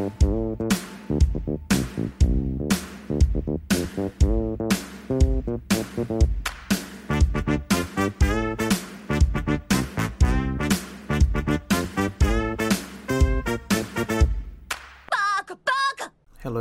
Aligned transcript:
Hello 0.00 0.08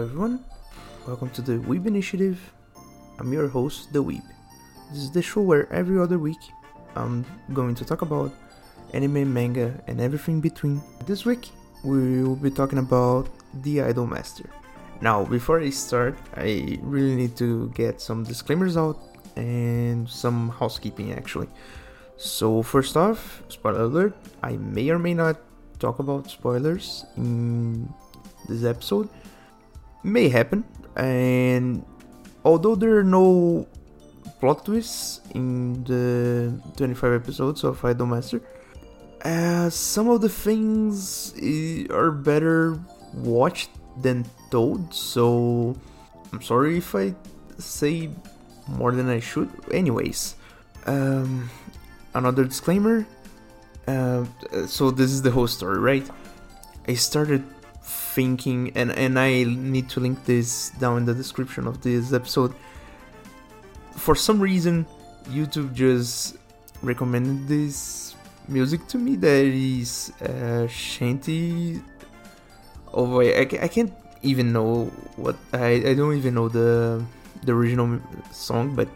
everyone, 0.01 0.43
welcome 1.07 1.29
to 1.29 1.41
the 1.41 1.59
Weeb 1.63 1.85
Initiative. 1.87 2.51
I'm 3.19 3.31
your 3.31 3.47
host, 3.47 3.93
The 3.93 4.03
Weeb. 4.03 4.21
This 4.91 4.99
is 4.99 5.11
the 5.11 5.21
show 5.21 5.39
where 5.39 5.71
every 5.71 5.97
other 5.97 6.19
week 6.19 6.41
I'm 6.93 7.25
going 7.53 7.75
to 7.75 7.85
talk 7.85 8.01
about 8.01 8.33
anime, 8.93 9.33
manga, 9.33 9.81
and 9.87 10.01
everything 10.01 10.41
between. 10.41 10.81
This 11.05 11.23
week 11.23 11.51
we 11.83 12.23
will 12.23 12.35
be 12.35 12.51
talking 12.51 12.79
about 12.79 13.29
The 13.61 13.77
Idolmaster. 13.77 14.47
Now, 15.01 15.23
before 15.23 15.59
I 15.59 15.69
start, 15.69 16.17
I 16.35 16.77
really 16.81 17.15
need 17.15 17.37
to 17.37 17.69
get 17.69 18.01
some 18.01 18.23
disclaimers 18.23 18.75
out 18.75 18.99
and 19.35 20.09
some 20.09 20.49
housekeeping 20.49 21.13
actually. 21.13 21.47
So, 22.17 22.61
first 22.61 22.97
off, 22.97 23.43
spoiler 23.47 23.83
alert, 23.83 24.15
I 24.43 24.57
may 24.57 24.89
or 24.89 24.99
may 24.99 25.13
not 25.13 25.37
talk 25.79 25.99
about 25.99 26.29
spoilers 26.29 27.05
in 27.15 27.87
this 28.47 28.65
episode 28.65 29.07
may 30.03 30.29
happen 30.29 30.63
and 30.95 31.83
although 32.43 32.75
there 32.75 32.97
are 32.97 33.03
no 33.03 33.67
plot 34.39 34.65
twists 34.65 35.21
in 35.35 35.83
the 35.83 36.53
25 36.77 37.13
episodes 37.13 37.63
of 37.63 37.83
Idol 37.83 38.07
Idolmaster, 38.07 38.41
uh, 39.23 39.69
some 39.69 40.09
of 40.09 40.21
the 40.21 40.29
things 40.29 41.33
are 41.89 42.11
better 42.11 42.79
watched 43.13 43.69
than 44.01 44.25
told, 44.49 44.93
so 44.93 45.75
I'm 46.31 46.41
sorry 46.41 46.77
if 46.77 46.95
I 46.95 47.13
say 47.57 48.09
more 48.67 48.91
than 48.91 49.09
I 49.09 49.19
should. 49.19 49.49
Anyways, 49.71 50.35
um, 50.85 51.49
another 52.13 52.45
disclaimer. 52.45 53.05
Uh, 53.87 54.25
so 54.67 54.91
this 54.91 55.11
is 55.11 55.21
the 55.21 55.31
whole 55.31 55.47
story, 55.47 55.79
right? 55.79 56.07
I 56.87 56.93
started 56.93 57.43
thinking, 57.81 58.71
and 58.75 58.91
and 58.91 59.17
I 59.17 59.43
need 59.43 59.89
to 59.89 59.99
link 59.99 60.23
this 60.25 60.69
down 60.79 60.97
in 60.97 61.05
the 61.05 61.13
description 61.13 61.67
of 61.67 61.81
this 61.81 62.13
episode. 62.13 62.53
For 63.95 64.15
some 64.15 64.39
reason, 64.39 64.85
YouTube 65.27 65.73
just 65.73 66.37
recommended 66.81 67.47
this 67.47 68.08
music 68.49 68.87
to 68.87 68.97
me 68.97 69.15
that 69.15 69.45
is 69.45 70.11
uh, 70.21 70.67
shanty. 70.67 71.81
Oh 72.93 73.05
boy, 73.05 73.31
I, 73.37 73.45
I 73.61 73.67
can't 73.67 73.93
even 74.21 74.51
know 74.51 74.85
what 75.15 75.37
I, 75.53 75.81
I 75.85 75.93
don't 75.93 76.17
even 76.17 76.33
know 76.33 76.49
the 76.49 77.03
the 77.43 77.53
original 77.53 78.01
song, 78.31 78.75
but 78.75 78.89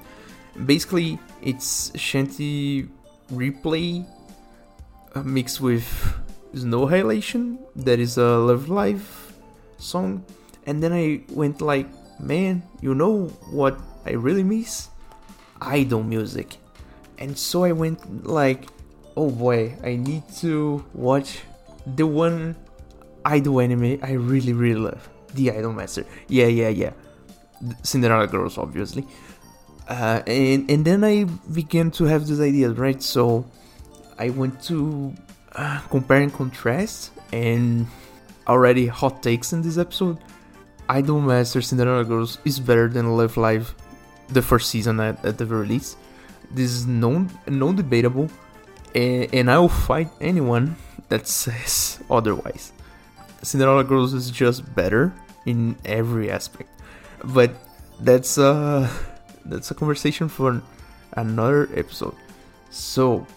basically 0.65 1.19
it's 1.41 1.91
shanty 1.97 2.89
replay 3.31 4.05
uh, 5.15 5.23
mixed 5.23 5.61
with 5.61 5.85
Snow 6.53 6.85
Halation, 6.85 7.57
that 7.75 7.99
is 7.99 8.17
a 8.17 8.37
Love 8.37 8.69
Live 8.69 9.33
song. 9.77 10.25
And 10.65 10.81
then 10.81 10.93
I 10.93 11.21
went 11.29 11.61
like, 11.61 11.87
man, 12.19 12.63
you 12.81 12.95
know 12.95 13.27
what 13.49 13.77
I 14.05 14.11
really 14.11 14.43
miss? 14.43 14.89
Idol 15.61 16.03
music. 16.03 16.57
And 17.17 17.37
so 17.37 17.63
I 17.63 17.71
went 17.71 18.25
like, 18.25 18.67
oh 19.15 19.29
boy, 19.29 19.75
I 19.83 19.95
need 19.95 20.23
to 20.41 20.83
watch 20.93 21.41
the 21.85 22.07
one 22.07 22.55
idol 23.25 23.59
anime 23.61 23.99
I 24.01 24.13
really 24.13 24.53
really 24.53 24.79
love, 24.79 25.09
The 25.33 25.47
Idolmaster. 25.47 26.05
Yeah, 26.27 26.47
yeah, 26.47 26.69
yeah. 26.69 26.91
Cinderella 27.83 28.27
Girls, 28.27 28.57
obviously. 28.57 29.05
Uh, 29.87 30.21
and 30.27 30.69
and 30.69 30.85
then 30.85 31.03
I 31.03 31.25
began 31.51 31.91
to 31.91 32.05
have 32.05 32.27
this 32.27 32.39
idea, 32.39 32.69
right? 32.71 33.01
So 33.01 33.45
I 34.17 34.29
went 34.29 34.61
to 34.63 35.13
uh, 35.55 35.81
compare 35.89 36.21
and 36.21 36.33
contrast 36.33 37.11
and 37.31 37.87
already 38.47 38.87
hot 38.87 39.23
takes 39.23 39.53
in 39.53 39.61
this 39.61 39.77
episode. 39.77 40.17
Idolmaster 40.89 41.63
Cinderella 41.63 42.03
Girls 42.03 42.39
is 42.45 42.59
better 42.59 42.87
than 42.87 43.15
Love 43.17 43.37
Live, 43.37 43.73
the 44.29 44.41
first 44.41 44.69
season 44.69 44.99
at, 44.99 45.23
at 45.25 45.37
the 45.37 45.45
very 45.45 45.67
least. 45.67 45.97
This 46.51 46.71
is 46.71 46.85
non 46.85 47.29
non 47.47 47.75
debatable, 47.75 48.29
and, 48.95 49.49
I 49.49 49.57
will 49.57 49.69
fight 49.69 50.09
anyone 50.21 50.75
that 51.09 51.27
says 51.27 51.99
otherwise. 52.09 52.71
Cinderella 53.41 53.83
Girls 53.83 54.13
is 54.13 54.31
just 54.31 54.73
better 54.75 55.13
in 55.45 55.75
every 55.83 56.31
aspect, 56.31 56.69
but 57.23 57.51
that's 57.99 58.37
a 58.37 58.89
that's 59.45 59.71
a 59.71 59.75
conversation 59.75 60.29
for 60.29 60.61
another 61.13 61.69
episode. 61.75 62.15
So 62.69 63.27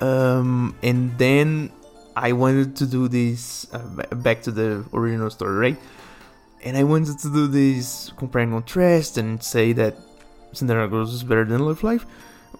um, 0.00 0.76
and 0.82 1.16
then 1.18 1.70
I 2.16 2.32
wanted 2.32 2.76
to 2.76 2.86
do 2.86 3.08
this 3.08 3.66
uh, 3.72 3.78
back 4.14 4.42
to 4.42 4.50
the 4.50 4.84
original 4.92 5.30
story, 5.30 5.56
right? 5.56 5.78
And 6.64 6.76
I 6.76 6.84
wanted 6.84 7.18
to 7.20 7.32
do 7.32 7.46
this 7.46 8.12
compare 8.16 8.42
and 8.42 8.52
contrast 8.52 9.18
and 9.18 9.42
say 9.42 9.72
that 9.72 9.96
Cinderella 10.52 10.88
Girls 10.88 11.12
is 11.12 11.22
better 11.22 11.44
than 11.44 11.60
Love 11.60 11.82
Live. 11.82 12.06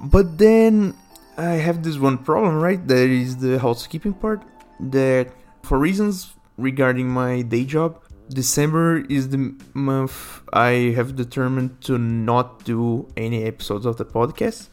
But 0.01 0.39
then 0.39 0.95
I 1.37 1.55
have 1.55 1.83
this 1.83 1.99
one 1.99 2.19
problem, 2.19 2.61
right? 2.61 2.87
That 2.87 3.09
is 3.09 3.37
the 3.39 3.59
housekeeping 3.59 4.15
part. 4.15 4.43
That 4.79 5.33
for 5.63 5.79
reasons 5.79 6.35
regarding 6.57 7.09
my 7.09 7.43
day 7.43 7.65
job, 7.65 8.01
December 8.29 9.05
is 9.09 9.31
the 9.31 9.55
month 9.75 10.43
I 10.53 10.95
have 10.97 11.17
determined 11.17 11.81
to 11.83 11.99
not 11.99 12.65
do 12.65 13.09
any 13.17 13.45
episodes 13.45 13.85
of 13.85 13.97
the 13.97 14.05
podcast. 14.05 14.69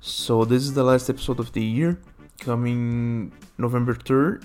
So 0.00 0.44
this 0.44 0.62
is 0.62 0.72
the 0.72 0.84
last 0.84 1.10
episode 1.10 1.38
of 1.38 1.52
the 1.52 1.62
year, 1.62 2.00
coming 2.40 3.32
November 3.58 3.94
3rd, 3.94 4.42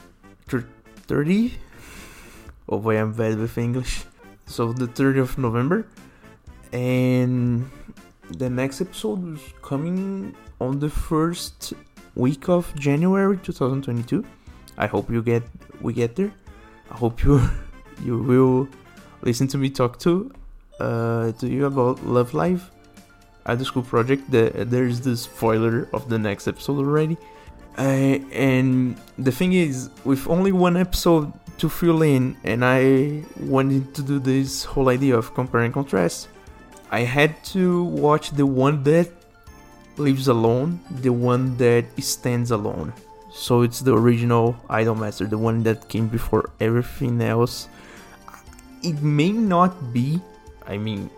30. 0.48 1.53
Oh 2.70 2.80
boy, 2.80 2.98
I'm 2.98 3.12
bad 3.12 3.38
with 3.38 3.58
English. 3.58 4.06
So 4.46 4.72
the 4.72 4.88
30th 4.88 5.22
of 5.22 5.38
November, 5.38 5.88
and 6.72 7.70
the 8.30 8.50
next 8.50 8.80
episode 8.80 9.36
is 9.36 9.42
coming 9.62 10.34
on 10.62 10.80
the 10.80 10.90
first 10.90 11.74
week 12.16 12.48
of 12.48 12.74
January 12.76 13.38
2022. 13.38 14.24
I 14.78 14.86
hope 14.86 15.10
you 15.10 15.22
get 15.24 15.44
we 15.82 15.94
get 15.94 16.16
there. 16.16 16.32
I 16.92 16.96
hope 16.96 17.24
you 17.24 17.42
you 18.06 18.18
will 18.18 18.68
listen 19.22 19.48
to 19.48 19.58
me 19.58 19.70
talk 19.70 20.00
to 20.00 20.32
uh, 20.80 21.32
to 21.40 21.48
you 21.48 21.66
about 21.66 22.06
Love 22.06 22.34
Live 22.34 22.70
the 23.46 23.66
School 23.66 23.84
Project. 23.84 24.30
The, 24.30 24.66
there's 24.74 25.02
the 25.02 25.18
spoiler 25.18 25.88
of 25.94 26.10
the 26.10 26.18
next 26.18 26.48
episode 26.48 26.78
already. 26.78 27.18
Uh, 27.78 28.20
and 28.32 28.96
the 29.18 29.32
thing 29.32 29.54
is, 29.54 29.90
with 30.04 30.28
only 30.28 30.52
one 30.52 30.78
episode 30.78 31.32
to 31.58 31.70
fill 31.70 32.02
in, 32.02 32.38
and 32.44 32.64
I 32.64 33.24
wanted 33.40 33.94
to 33.96 34.02
do 34.02 34.20
this 34.20 34.64
whole 34.64 34.90
idea 34.90 35.18
of 35.18 35.34
compare 35.34 35.62
and 35.62 35.74
contrast, 35.74 36.28
I 36.92 37.02
had 37.02 37.44
to 37.46 37.84
watch 37.86 38.32
the 38.32 38.46
one 38.46 38.84
that 38.84 39.10
lives 39.97 40.28
alone, 40.28 40.79
the 40.90 41.12
one 41.12 41.57
that 41.57 41.85
stands 42.02 42.52
alone. 42.52 42.94
So 43.31 43.62
it's 43.62 43.79
the 43.79 43.96
original 43.96 44.56
Idolmaster, 44.69 45.29
the 45.29 45.38
one 45.38 45.63
that 45.63 45.88
came 45.88 46.07
before 46.07 46.50
everything 46.59 47.22
else. 47.22 47.68
It 48.84 49.02
may 49.02 49.31
not 49.31 49.94
be, 49.94 50.19
I 50.68 50.78
mean, 50.78 51.09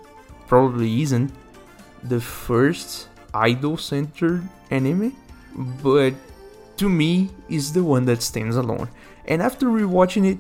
probably 0.47 1.01
isn't, 1.01 1.31
the 2.03 2.19
first 2.19 3.07
idol 3.33 3.77
centered 3.77 4.43
anime, 4.69 5.15
but 5.81 6.13
to 6.77 6.89
me 6.89 7.29
is 7.49 7.73
the 7.73 7.83
one 7.83 8.05
that 8.05 8.21
stands 8.21 8.55
alone. 8.55 8.89
And 9.25 9.41
after 9.41 9.67
rewatching 9.67 10.25
it, 10.31 10.39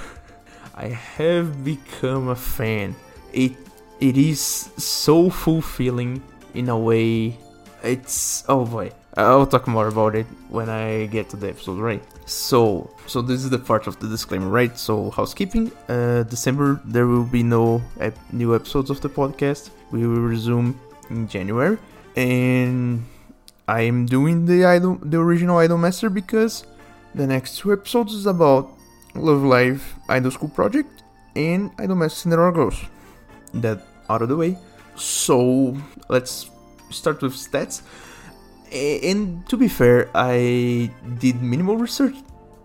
I 0.74 0.88
have 0.88 1.64
become 1.64 2.28
a 2.28 2.36
fan. 2.36 2.96
It 3.32 3.52
it 4.00 4.16
is 4.16 4.40
so 4.40 5.30
fulfilling 5.30 6.22
in 6.54 6.68
a 6.68 6.78
way. 6.78 7.38
It's 7.82 8.44
oh 8.48 8.64
boy. 8.64 8.92
I'll 9.16 9.46
talk 9.46 9.66
more 9.66 9.88
about 9.88 10.14
it 10.14 10.26
when 10.48 10.68
I 10.68 11.06
get 11.06 11.28
to 11.30 11.36
the 11.36 11.48
episode, 11.48 11.78
right? 11.78 12.02
So, 12.26 12.90
so 13.06 13.20
this 13.20 13.42
is 13.42 13.50
the 13.50 13.58
part 13.58 13.86
of 13.88 13.98
the 13.98 14.06
disclaimer, 14.06 14.48
right? 14.48 14.78
So, 14.78 15.10
housekeeping. 15.10 15.72
Uh, 15.88 16.22
December 16.24 16.80
there 16.84 17.06
will 17.06 17.24
be 17.24 17.42
no 17.42 17.82
ep- 17.98 18.16
new 18.32 18.54
episodes 18.54 18.88
of 18.88 19.00
the 19.00 19.08
podcast. 19.08 19.70
We 19.90 20.06
will 20.06 20.20
resume 20.22 20.78
in 21.10 21.26
January, 21.26 21.78
and 22.16 23.04
I 23.66 23.82
am 23.82 24.06
doing 24.06 24.46
the 24.46 24.64
idol, 24.64 24.98
the 25.02 25.18
original 25.18 25.58
idol 25.58 25.78
master 25.78 26.10
because 26.10 26.64
the 27.14 27.26
next 27.26 27.58
two 27.58 27.72
episodes 27.72 28.14
is 28.14 28.26
about 28.26 28.70
Love 29.14 29.42
Live 29.42 29.94
Idol 30.08 30.30
School 30.30 30.50
Project 30.50 31.02
and 31.34 31.76
Idolmaster 31.78 32.22
Cinderella 32.22 32.52
Girls. 32.52 32.84
That 33.54 33.82
out 34.08 34.22
of 34.22 34.28
the 34.28 34.36
way. 34.36 34.58
So 34.96 35.76
let's 36.08 36.49
start 36.90 37.22
with 37.22 37.34
stats. 37.34 37.82
And 38.72 39.48
to 39.48 39.56
be 39.56 39.68
fair, 39.68 40.10
I 40.14 40.90
did 41.18 41.42
minimal 41.42 41.76
research 41.76 42.14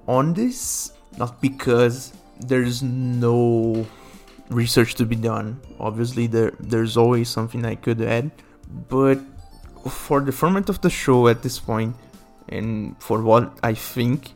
on 0.08 0.34
this, 0.34 0.92
not 1.18 1.42
because 1.42 2.14
there's 2.40 2.84
no 2.84 3.86
research 4.50 4.96
to 4.96 5.06
be 5.06 5.16
done. 5.16 5.60
Obviously, 5.80 6.28
there 6.28 6.54
there's 6.60 6.98
always 6.98 7.30
something 7.30 7.66
I 7.66 7.76
could 7.76 8.02
add, 8.02 8.32
but 8.90 9.20
for 9.90 10.22
the 10.22 10.32
format 10.32 10.70
of 10.70 10.82
the 10.82 10.90
show 10.90 11.28
at 11.28 11.42
this 11.42 11.60
point, 11.60 11.96
and 12.50 12.96
for 13.02 13.22
what 13.24 13.58
I 13.64 13.74
think 13.74 14.32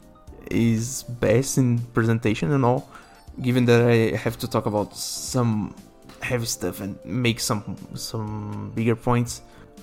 is 0.50 1.04
best 1.04 1.58
in 1.58 1.80
presentation 1.94 2.52
and 2.52 2.66
all, 2.66 2.90
given 3.42 3.66
that 3.66 3.82
I 3.82 4.18
have 4.18 4.38
to 4.40 4.48
talk 4.48 4.66
about 4.66 4.96
some 4.98 5.76
heavy 6.22 6.46
stuff 6.46 6.82
and 6.82 6.98
make 7.06 7.40
some 7.40 7.78
some 7.96 8.72
bigger 8.76 8.96
points. 8.96 9.42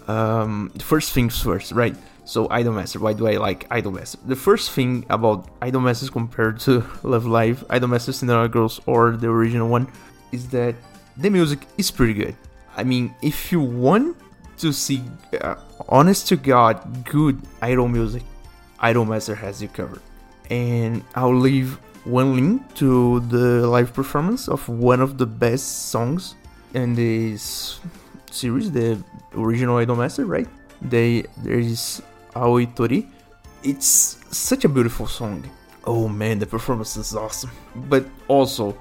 Um, 0.09 0.71
first 0.79 1.13
things 1.13 1.41
first, 1.41 1.73
right? 1.73 1.97
So 2.25 2.49
Idolmaster, 2.49 3.01
why 3.01 3.13
do 3.13 3.29
I 3.29 3.37
like 3.37 3.69
Idolmaster? 3.69 4.17
The 4.27 4.37
first 4.37 4.73
thing 4.73 5.05
about 5.11 5.61
Idolmaster 5.61 6.11
compared 6.11 6.59
to 6.61 6.85
Love 7.03 7.27
Live, 7.27 7.67
Idolmaster 7.69 8.13
Cinderella 8.13 8.49
Girls 8.49 8.81
or 8.87 9.17
the 9.17 9.29
original 9.29 9.69
one, 9.69 9.87
is 10.33 10.49
that 10.51 10.75
the 11.17 11.31
music 11.31 11.61
is 11.79 11.91
pretty 11.91 12.15
good. 12.15 12.37
I 12.77 12.85
mean, 12.85 13.15
if 13.23 13.53
you 13.53 13.61
want 13.61 14.17
to 14.59 14.73
see 14.73 15.03
uh, 15.41 15.57
honest 15.89 16.29
to 16.29 16.37
God 16.37 17.05
good 17.05 17.41
idol 17.63 17.89
music, 17.89 18.23
Idolmaster 18.81 19.37
has 19.37 19.63
you 19.63 19.69
covered. 19.69 20.03
And 20.51 21.03
I'll 21.15 21.35
leave 21.35 21.79
one 22.05 22.37
link 22.37 22.75
to 22.77 23.21
the 23.21 23.67
live 23.67 23.93
performance 23.93 24.49
of 24.49 24.69
one 24.69 25.01
of 25.01 25.19
the 25.19 25.27
best 25.27 25.91
songs 25.91 26.35
in 26.75 26.95
this 26.95 27.81
series, 28.31 28.71
the 28.71 29.03
original 29.35 29.77
Idolmaster, 29.77 30.27
right? 30.27 30.49
They 30.83 31.25
there 31.43 31.59
is 31.59 32.03
Aoi 32.35 32.67
Tori. 32.67 33.09
It's 33.63 34.19
such 34.31 34.65
a 34.65 34.69
beautiful 34.69 35.07
song. 35.07 35.49
Oh 35.85 36.09
man, 36.09 36.39
the 36.39 36.47
performance 36.47 36.97
is 36.97 37.15
awesome. 37.15 37.51
But 37.89 38.07
also, 38.29 38.77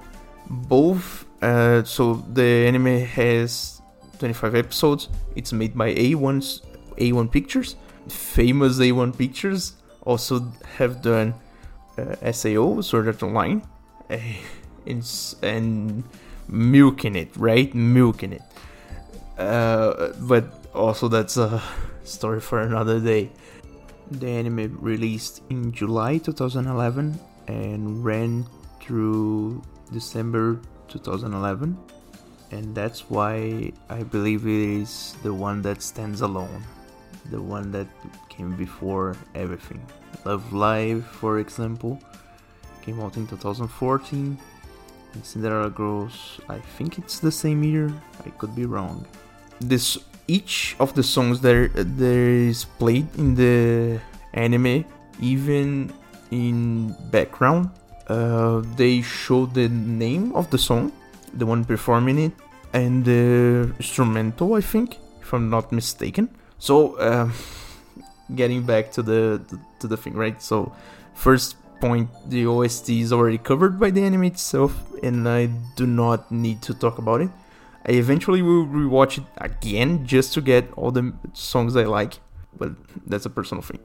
both. 0.49 1.25
Uh, 1.41 1.83
so 1.83 2.15
the 2.33 2.67
anime 2.67 3.05
has 3.05 3.81
25 4.19 4.55
episodes. 4.55 5.09
It's 5.35 5.53
made 5.53 5.77
by 5.77 5.93
A1's 5.93 6.61
A1 6.97 7.31
Pictures. 7.31 7.75
Famous 8.07 8.79
A1 8.79 9.17
Pictures 9.17 9.73
also 10.01 10.51
have 10.77 11.01
done 11.01 11.33
uh, 11.97 12.31
SAO, 12.31 12.81
Sword 12.81 13.07
Art 13.07 13.23
Online, 13.23 13.61
uh, 14.09 14.17
and 15.41 16.03
milking 16.47 17.15
it, 17.15 17.35
right? 17.35 17.73
Milking 17.73 18.33
it. 18.33 18.41
Uh, 19.37 20.13
but 20.21 20.45
also 20.73 21.07
that's 21.07 21.37
a 21.37 21.61
story 22.03 22.39
for 22.39 22.61
another 22.61 22.99
day. 22.99 23.31
The 24.11 24.27
anime 24.27 24.77
released 24.79 25.41
in 25.49 25.71
July 25.71 26.19
2011 26.19 27.19
and 27.47 28.05
ran 28.05 28.45
through 28.79 29.61
December 29.91 30.59
2011, 30.87 31.77
and 32.51 32.75
that's 32.75 33.09
why 33.09 33.71
I 33.89 34.03
believe 34.03 34.45
it 34.45 34.81
is 34.81 35.15
the 35.23 35.33
one 35.33 35.61
that 35.63 35.81
stands 35.81 36.21
alone, 36.21 36.63
the 37.31 37.41
one 37.41 37.71
that 37.71 37.87
came 38.29 38.55
before 38.55 39.17
everything. 39.33 39.83
Love 40.23 40.53
Live, 40.53 41.05
for 41.05 41.39
example, 41.39 41.99
came 42.83 43.01
out 43.01 43.17
in 43.17 43.25
2014, 43.27 44.37
and 45.13 45.25
Cinderella 45.25 45.69
Girls, 45.71 46.39
I 46.47 46.59
think 46.59 46.99
it's 46.99 47.19
the 47.19 47.31
same 47.31 47.63
year, 47.63 47.91
I 48.25 48.29
could 48.29 48.55
be 48.55 48.65
wrong. 48.65 49.05
This 49.59 49.97
each 50.27 50.75
of 50.79 50.93
the 50.95 51.03
songs 51.03 51.41
that 51.41 51.71
there 51.75 52.29
is 52.29 52.65
played 52.65 53.07
in 53.17 53.35
the 53.35 53.99
anime, 54.33 54.85
even 55.21 55.93
in 56.31 56.95
background, 57.11 57.69
uh, 58.07 58.61
they 58.75 59.01
show 59.01 59.45
the 59.45 59.69
name 59.69 60.33
of 60.33 60.49
the 60.49 60.57
song, 60.57 60.91
the 61.33 61.45
one 61.45 61.63
performing 61.63 62.19
it, 62.19 62.31
and 62.73 63.05
the 63.05 63.73
instrumental, 63.77 64.53
I 64.55 64.61
think, 64.61 64.97
if 65.21 65.33
I'm 65.33 65.49
not 65.49 65.71
mistaken. 65.71 66.29
So, 66.59 66.95
uh, 66.95 67.29
getting 68.35 68.63
back 68.63 68.91
to 68.93 69.01
the, 69.01 69.41
to 69.79 69.87
the 69.87 69.97
thing, 69.97 70.13
right? 70.13 70.41
So, 70.41 70.73
first 71.13 71.55
point, 71.79 72.09
the 72.27 72.47
OST 72.47 72.89
is 72.89 73.13
already 73.13 73.37
covered 73.37 73.79
by 73.79 73.91
the 73.91 74.03
anime 74.03 74.25
itself, 74.25 74.73
and 75.03 75.27
I 75.27 75.47
do 75.75 75.85
not 75.85 76.31
need 76.31 76.61
to 76.63 76.73
talk 76.73 76.97
about 76.97 77.21
it. 77.21 77.29
I 77.85 77.91
eventually 77.91 78.41
will 78.41 78.65
rewatch 78.65 79.17
it 79.19 79.25
again 79.37 80.05
just 80.05 80.33
to 80.33 80.41
get 80.41 80.71
all 80.75 80.91
the 80.91 81.13
songs 81.33 81.75
I 81.75 81.83
like, 81.83 82.19
but 82.57 82.71
that's 83.05 83.25
a 83.25 83.29
personal 83.29 83.61
thing. 83.61 83.79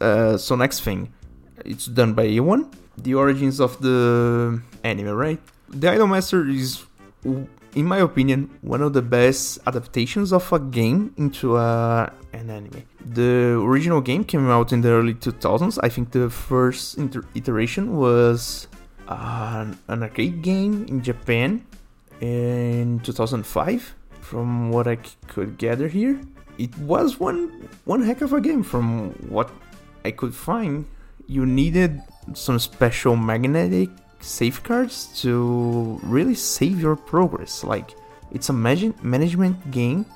Uh, 0.00 0.36
so 0.36 0.56
next 0.56 0.80
thing, 0.80 1.12
it's 1.64 1.86
done 1.86 2.14
by 2.14 2.26
A1. 2.26 2.72
The 2.96 3.14
origins 3.14 3.60
of 3.60 3.80
the 3.82 4.62
anime, 4.82 5.08
right? 5.08 5.40
The 5.68 5.88
Idolmaster 5.88 6.48
is 6.48 6.86
in 7.74 7.86
my 7.86 7.98
opinion, 7.98 8.50
one 8.62 8.82
of 8.82 8.92
the 8.92 9.02
best 9.02 9.58
adaptations 9.66 10.32
of 10.32 10.52
a 10.52 10.58
game 10.58 11.12
into 11.16 11.56
a, 11.56 12.12
an 12.32 12.50
anime. 12.50 12.84
The 13.04 13.58
original 13.60 14.00
game 14.00 14.24
came 14.24 14.48
out 14.48 14.72
in 14.72 14.80
the 14.80 14.90
early 14.90 15.14
2000s. 15.14 15.78
I 15.82 15.88
think 15.88 16.12
the 16.12 16.30
first 16.30 16.98
iteration 17.34 17.96
was 17.96 18.68
an 19.08 19.76
arcade 19.88 20.42
game 20.42 20.86
in 20.88 21.02
Japan 21.02 21.66
in 22.20 23.00
2005. 23.00 23.94
From 24.20 24.70
what 24.70 24.88
I 24.88 24.96
could 25.28 25.58
gather 25.58 25.86
here, 25.86 26.18
it 26.58 26.76
was 26.78 27.20
one 27.20 27.68
one 27.84 28.02
heck 28.02 28.22
of 28.22 28.32
a 28.32 28.40
game. 28.40 28.62
From 28.62 29.10
what 29.28 29.50
I 30.04 30.10
could 30.10 30.34
find, 30.34 30.86
you 31.26 31.44
needed 31.44 32.00
some 32.32 32.58
special 32.58 33.16
magnetic 33.16 33.90
safeguards 34.20 35.20
to 35.20 36.00
really 36.02 36.34
save 36.34 36.80
your 36.80 36.96
progress. 36.96 37.64
Like 37.64 37.94
it's 38.32 38.48
a 38.48 38.52
mag- 38.52 39.02
management 39.04 39.70
game 39.70 40.06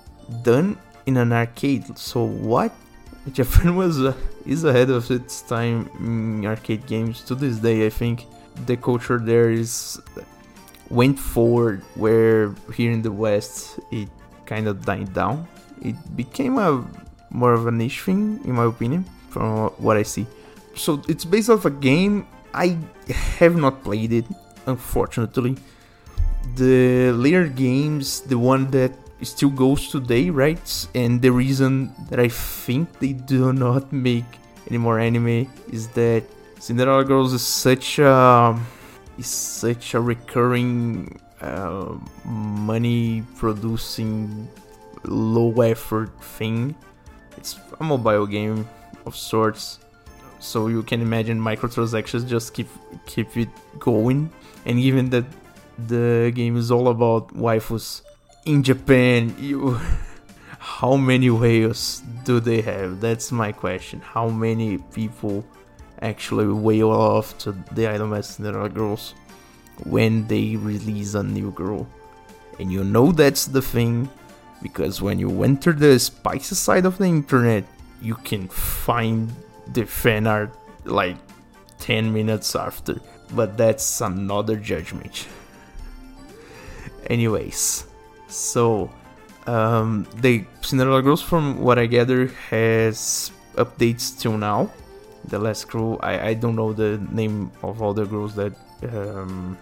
done 0.42 0.78
in 1.06 1.16
an 1.16 1.32
arcade. 1.32 1.98
So 1.98 2.24
what? 2.24 2.72
Japan 3.32 3.76
was 3.76 4.00
uh, 4.00 4.14
is 4.46 4.64
ahead 4.64 4.88
of 4.90 5.10
its 5.10 5.42
time 5.42 5.90
in 6.00 6.46
arcade 6.46 6.86
games 6.86 7.20
to 7.24 7.34
this 7.34 7.58
day. 7.58 7.84
I 7.84 7.90
think 7.90 8.26
the 8.66 8.76
culture 8.76 9.18
there 9.18 9.50
is 9.50 10.00
went 10.90 11.18
forward 11.18 11.82
where 11.94 12.54
here 12.74 12.90
in 12.90 13.02
the 13.02 13.12
West 13.12 13.78
it 13.90 14.08
kind 14.46 14.66
of 14.68 14.84
died 14.84 15.12
down. 15.12 15.46
It 15.82 15.96
became 16.16 16.58
a 16.58 16.84
more 17.30 17.52
of 17.52 17.66
a 17.66 17.70
niche 17.70 18.00
thing 18.00 18.40
in 18.44 18.54
my 18.54 18.64
opinion 18.64 19.04
from 19.28 19.68
what 19.78 19.96
I 19.96 20.02
see. 20.02 20.26
So 20.74 21.02
it's 21.08 21.24
based 21.24 21.50
off 21.50 21.64
a 21.64 21.70
game 21.70 22.26
I 22.54 22.78
have 23.38 23.56
not 23.56 23.84
played 23.84 24.12
it, 24.12 24.24
unfortunately. 24.66 25.56
The 26.56 27.12
later 27.12 27.46
games, 27.46 28.20
the 28.22 28.38
one 28.38 28.70
that 28.70 28.92
still 29.22 29.50
goes 29.50 29.90
today, 29.90 30.30
right? 30.30 30.86
And 30.94 31.20
the 31.20 31.30
reason 31.30 31.92
that 32.08 32.18
I 32.18 32.28
think 32.28 32.98
they 33.00 33.12
do 33.12 33.52
not 33.52 33.92
make 34.08 34.24
any 34.68 34.78
more 34.78 34.98
anime 34.98 35.50
is 35.70 35.88
that 35.88 36.24
Cinderella 36.58 37.04
Girls 37.04 37.32
is 37.32 37.46
such 37.46 37.98
a 37.98 38.58
is 39.18 39.26
such 39.26 39.94
a 39.94 40.00
recurring 40.00 41.20
uh, 41.40 41.94
money 42.24 43.22
producing 43.36 44.48
low 45.04 45.52
effort 45.60 46.10
thing. 46.22 46.74
It's 47.36 47.58
a 47.80 47.84
mobile 47.84 48.26
game 48.26 48.68
of 49.06 49.16
sorts. 49.16 49.78
So 50.40 50.68
you 50.68 50.82
can 50.82 51.02
imagine 51.02 51.40
microtransactions 51.40 52.28
just 52.28 52.54
keep 52.54 52.68
keep 53.06 53.36
it 53.36 53.48
going. 53.78 54.30
And 54.64 54.80
given 54.80 55.10
that 55.10 55.24
the 55.86 56.32
game 56.34 56.56
is 56.56 56.70
all 56.70 56.88
about 56.88 57.28
waifus 57.34 58.02
in 58.44 58.64
japan 58.64 59.32
you 59.38 59.78
how 60.58 60.96
many 60.96 61.30
whales 61.30 62.02
do 62.24 62.40
they 62.40 62.60
have? 62.62 63.00
That's 63.00 63.30
my 63.32 63.52
question. 63.52 64.00
How 64.00 64.28
many 64.28 64.78
people 64.78 65.44
actually 66.02 66.46
whale 66.46 66.90
off 66.90 67.36
to 67.38 67.52
the 67.72 67.82
Idolmaster 67.82 68.72
girls 68.72 69.14
when 69.84 70.26
they 70.26 70.56
release 70.56 71.14
a 71.14 71.22
new 71.22 71.50
girl 71.52 71.86
and 72.58 72.72
you 72.72 72.82
know 72.84 73.12
that's 73.12 73.46
the 73.46 73.62
thing 73.62 74.08
because 74.62 75.00
when 75.00 75.18
you 75.18 75.42
enter 75.44 75.72
the 75.72 75.98
spicy 75.98 76.54
side 76.54 76.84
of 76.84 76.98
the 76.98 77.04
internet 77.04 77.64
you 78.00 78.14
can 78.16 78.48
find 78.48 79.32
the 79.72 79.84
fan 79.84 80.26
art 80.26 80.54
like 80.84 81.16
10 81.80 82.12
minutes 82.12 82.56
after, 82.56 83.00
but 83.34 83.56
that's 83.56 84.00
another 84.00 84.56
judgment. 84.56 85.26
Anyways, 87.06 87.86
so 88.28 88.90
um, 89.46 90.06
the 90.16 90.44
Cinderella 90.60 91.02
Girls, 91.02 91.22
from 91.22 91.60
what 91.60 91.78
I 91.78 91.86
gather, 91.86 92.26
has 92.50 93.30
updates 93.54 94.18
till 94.18 94.36
now. 94.36 94.70
The 95.28 95.38
last 95.38 95.68
crew, 95.68 95.98
I, 95.98 96.28
I 96.28 96.34
don't 96.34 96.56
know 96.56 96.72
the 96.72 96.98
name 97.10 97.50
of 97.62 97.82
all 97.82 97.94
the 97.94 98.06
girls 98.06 98.34
that 98.34 98.52
um, 98.92 99.56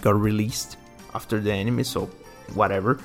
got 0.00 0.18
released 0.20 0.76
after 1.14 1.40
the 1.40 1.52
anime, 1.52 1.84
so 1.84 2.10
whatever. 2.54 2.98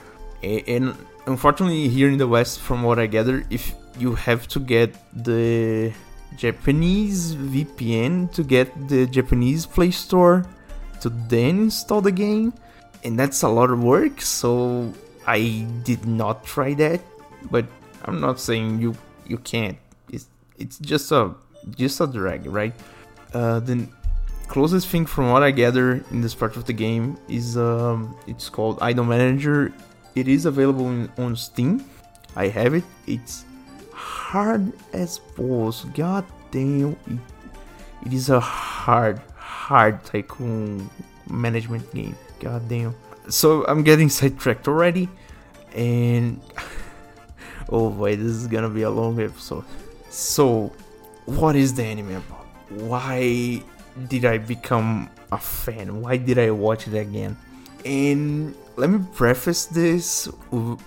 And 0.43 0.95
unfortunately, 1.25 1.87
here 1.87 2.09
in 2.09 2.17
the 2.17 2.27
West, 2.27 2.59
from 2.59 2.83
what 2.83 2.99
I 2.99 3.07
gather, 3.07 3.45
if 3.49 3.73
you 3.97 4.15
have 4.15 4.47
to 4.49 4.59
get 4.59 4.95
the 5.13 5.93
Japanese 6.35 7.35
VPN 7.35 8.31
to 8.33 8.43
get 8.43 8.67
the 8.89 9.05
Japanese 9.05 9.65
Play 9.65 9.91
Store 9.91 10.45
to 11.01 11.09
then 11.09 11.69
install 11.69 12.01
the 12.01 12.11
game, 12.11 12.53
and 13.03 13.19
that's 13.19 13.43
a 13.43 13.47
lot 13.47 13.69
of 13.69 13.83
work. 13.83 14.21
So 14.21 14.91
I 15.27 15.67
did 15.83 16.05
not 16.05 16.43
try 16.43 16.73
that, 16.75 17.01
but 17.51 17.65
I'm 18.05 18.19
not 18.19 18.39
saying 18.39 18.81
you 18.81 18.95
you 19.27 19.37
can't. 19.37 19.77
It's 20.09 20.27
it's 20.57 20.79
just 20.79 21.11
a 21.11 21.35
just 21.71 22.01
a 22.01 22.07
drag, 22.07 22.45
right? 22.45 22.73
Uh, 23.33 23.59
the 23.59 23.87
closest 24.47 24.87
thing 24.87 25.05
from 25.05 25.31
what 25.31 25.43
I 25.43 25.51
gather 25.51 26.03
in 26.11 26.21
this 26.21 26.35
part 26.35 26.55
of 26.55 26.65
the 26.65 26.73
game 26.73 27.17
is 27.27 27.57
um, 27.57 28.15
it's 28.27 28.49
called 28.49 28.79
Idol 28.81 29.05
Manager. 29.05 29.73
It 30.15 30.27
is 30.27 30.45
available 30.45 30.89
in, 30.89 31.11
on 31.17 31.35
Steam. 31.35 31.83
I 32.35 32.47
have 32.47 32.73
it. 32.73 32.83
It's 33.07 33.45
hard 33.91 34.71
as 34.93 35.19
balls. 35.35 35.85
God 35.95 36.25
damn, 36.51 36.91
it, 37.07 37.19
it 38.05 38.13
is 38.13 38.29
a 38.29 38.39
hard, 38.39 39.21
hard 39.35 40.03
tycoon 40.03 40.89
management 41.29 41.91
game. 41.93 42.15
God 42.39 42.67
damn. 42.67 42.95
So 43.29 43.65
I'm 43.65 43.83
getting 43.83 44.09
sidetracked 44.09 44.67
already, 44.67 45.09
and 45.75 46.41
oh 47.69 47.89
boy, 47.89 48.15
this 48.15 48.27
is 48.27 48.47
gonna 48.47 48.69
be 48.69 48.81
a 48.81 48.89
long 48.89 49.19
episode. 49.19 49.65
So, 50.09 50.71
what 51.25 51.55
is 51.55 51.73
the 51.73 51.83
anime 51.83 52.15
about? 52.15 52.45
Why 52.69 53.61
did 54.07 54.25
I 54.25 54.37
become 54.37 55.09
a 55.31 55.37
fan? 55.37 56.01
Why 56.01 56.17
did 56.17 56.37
I 56.37 56.51
watch 56.51 56.87
it 56.87 56.95
again? 56.97 57.37
And 57.85 58.55
let 58.75 58.89
me 58.89 59.05
preface 59.13 59.65
this 59.65 60.27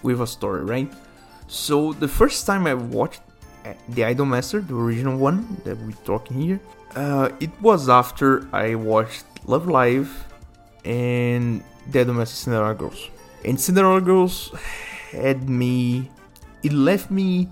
with 0.02 0.20
a 0.20 0.26
story, 0.26 0.64
right? 0.64 0.92
So 1.46 1.92
the 1.92 2.08
first 2.08 2.46
time 2.46 2.66
I 2.66 2.74
watched 2.74 3.20
uh, 3.64 3.74
the 3.88 4.02
Idolmaster, 4.02 4.66
the 4.66 4.74
original 4.74 5.16
one 5.16 5.60
that 5.64 5.78
we're 5.78 5.92
talking 6.04 6.40
here, 6.40 6.60
uh, 6.96 7.30
it 7.40 7.50
was 7.60 7.88
after 7.88 8.48
I 8.52 8.74
watched 8.74 9.24
Love 9.46 9.68
Live 9.68 10.10
and 10.84 11.62
the 11.90 12.00
Idolmaster 12.00 12.34
Cinderella 12.34 12.74
Girls. 12.74 13.10
And 13.44 13.60
Cinderella 13.60 14.00
Girls 14.00 14.52
had 15.12 15.48
me, 15.48 16.10
it 16.62 16.72
left 16.72 17.10
me 17.10 17.48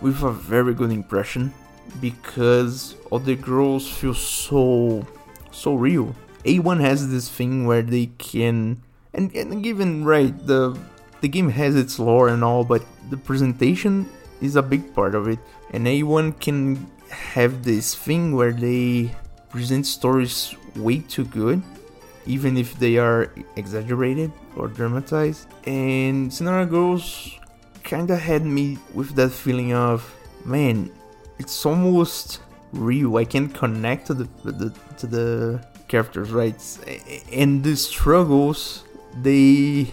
with 0.00 0.22
a 0.22 0.30
very 0.30 0.72
good 0.74 0.90
impression 0.90 1.52
because 2.00 2.96
other 3.12 3.34
girls 3.34 3.88
feel 3.88 4.14
so 4.14 5.06
so 5.50 5.74
real. 5.74 6.14
A1 6.44 6.80
has 6.80 7.10
this 7.10 7.28
thing 7.28 7.66
where 7.66 7.82
they 7.82 8.06
can 8.18 8.82
and, 9.14 9.34
and 9.34 9.62
given 9.62 10.04
right 10.04 10.34
the 10.46 10.76
the 11.20 11.28
game 11.28 11.48
has 11.48 11.74
its 11.74 11.98
lore 11.98 12.28
and 12.28 12.44
all, 12.44 12.64
but 12.64 12.84
the 13.08 13.16
presentation 13.16 14.06
is 14.42 14.56
a 14.56 14.62
big 14.62 14.94
part 14.94 15.14
of 15.14 15.26
it. 15.26 15.38
And 15.72 15.86
A1 15.86 16.38
can 16.38 16.86
have 17.08 17.64
this 17.64 17.94
thing 17.94 18.34
where 18.34 18.52
they 18.52 19.14
present 19.48 19.86
stories 19.86 20.54
way 20.76 20.98
too 20.98 21.24
good, 21.24 21.62
even 22.26 22.58
if 22.58 22.78
they 22.78 22.98
are 22.98 23.32
exaggerated 23.56 24.32
or 24.54 24.68
dramatized. 24.68 25.48
And 25.64 26.32
Cinderella 26.32 26.66
Girls 26.66 27.38
kinda 27.84 28.16
had 28.16 28.44
me 28.44 28.76
with 28.92 29.14
that 29.14 29.32
feeling 29.32 29.72
of, 29.72 30.04
man, 30.44 30.90
it's 31.38 31.64
almost 31.66 32.40
real. 32.72 33.16
I 33.16 33.24
can 33.24 33.48
connect 33.48 34.06
to 34.08 34.14
the, 34.14 34.28
the 34.44 34.74
to 34.98 35.06
the 35.06 35.66
characters, 35.88 36.30
right? 36.30 36.60
And 37.32 37.62
the 37.62 37.76
struggles 37.76 38.84
they 39.22 39.92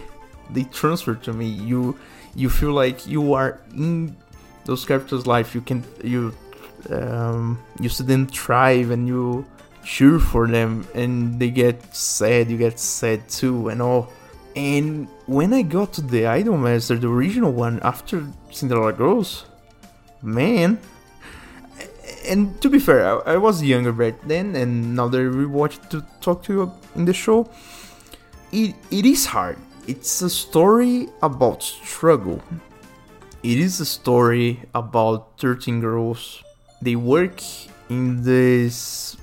they 0.50 0.64
transfer 0.64 1.14
to 1.14 1.32
me. 1.32 1.46
You 1.46 1.98
you 2.34 2.48
feel 2.50 2.72
like 2.72 3.06
you 3.06 3.34
are 3.34 3.60
in 3.74 4.16
those 4.64 4.84
characters' 4.84 5.26
life. 5.26 5.54
You 5.54 5.60
can 5.60 5.84
you 6.02 6.34
um, 6.90 7.62
you 7.80 7.88
see 7.88 8.04
them 8.04 8.26
thrive 8.26 8.90
and 8.90 9.06
you 9.06 9.46
cheer 9.84 10.18
for 10.18 10.46
them, 10.46 10.86
and 10.94 11.38
they 11.38 11.50
get 11.50 11.94
sad. 11.94 12.50
You 12.50 12.58
get 12.58 12.78
sad 12.78 13.28
too, 13.28 13.68
and 13.68 13.82
all. 13.82 14.10
And 14.54 15.08
when 15.26 15.54
I 15.54 15.62
got 15.62 15.94
to 15.94 16.02
the 16.02 16.22
Idolmaster, 16.22 17.00
the 17.00 17.08
original 17.08 17.52
one, 17.52 17.80
after 17.82 18.26
Cinderella 18.50 18.92
Girls, 18.92 19.46
man, 20.20 20.78
and 22.28 22.60
to 22.62 22.68
be 22.68 22.78
fair, 22.78 23.06
I, 23.06 23.34
I, 23.34 23.36
was 23.36 23.62
younger 23.62 23.92
back 23.92 24.14
then, 24.26 24.56
and 24.56 24.96
now 24.96 25.08
that 25.08 25.18
we 25.18 25.46
watched 25.46 25.90
to 25.90 26.04
talk 26.20 26.42
to 26.44 26.52
you 26.52 26.72
in 26.94 27.04
the 27.04 27.12
show, 27.12 27.48
it, 28.52 28.74
it 28.90 29.06
is 29.06 29.26
hard. 29.26 29.58
It's 29.86 30.22
a 30.22 30.30
story 30.30 31.08
about 31.22 31.62
struggle. 31.62 32.42
It 33.42 33.58
is 33.58 33.80
a 33.80 33.86
story 33.86 34.60
about 34.74 35.38
13 35.38 35.80
girls. 35.80 36.42
They 36.80 36.96
work 36.96 37.42
in 37.88 38.22
this 38.22 39.16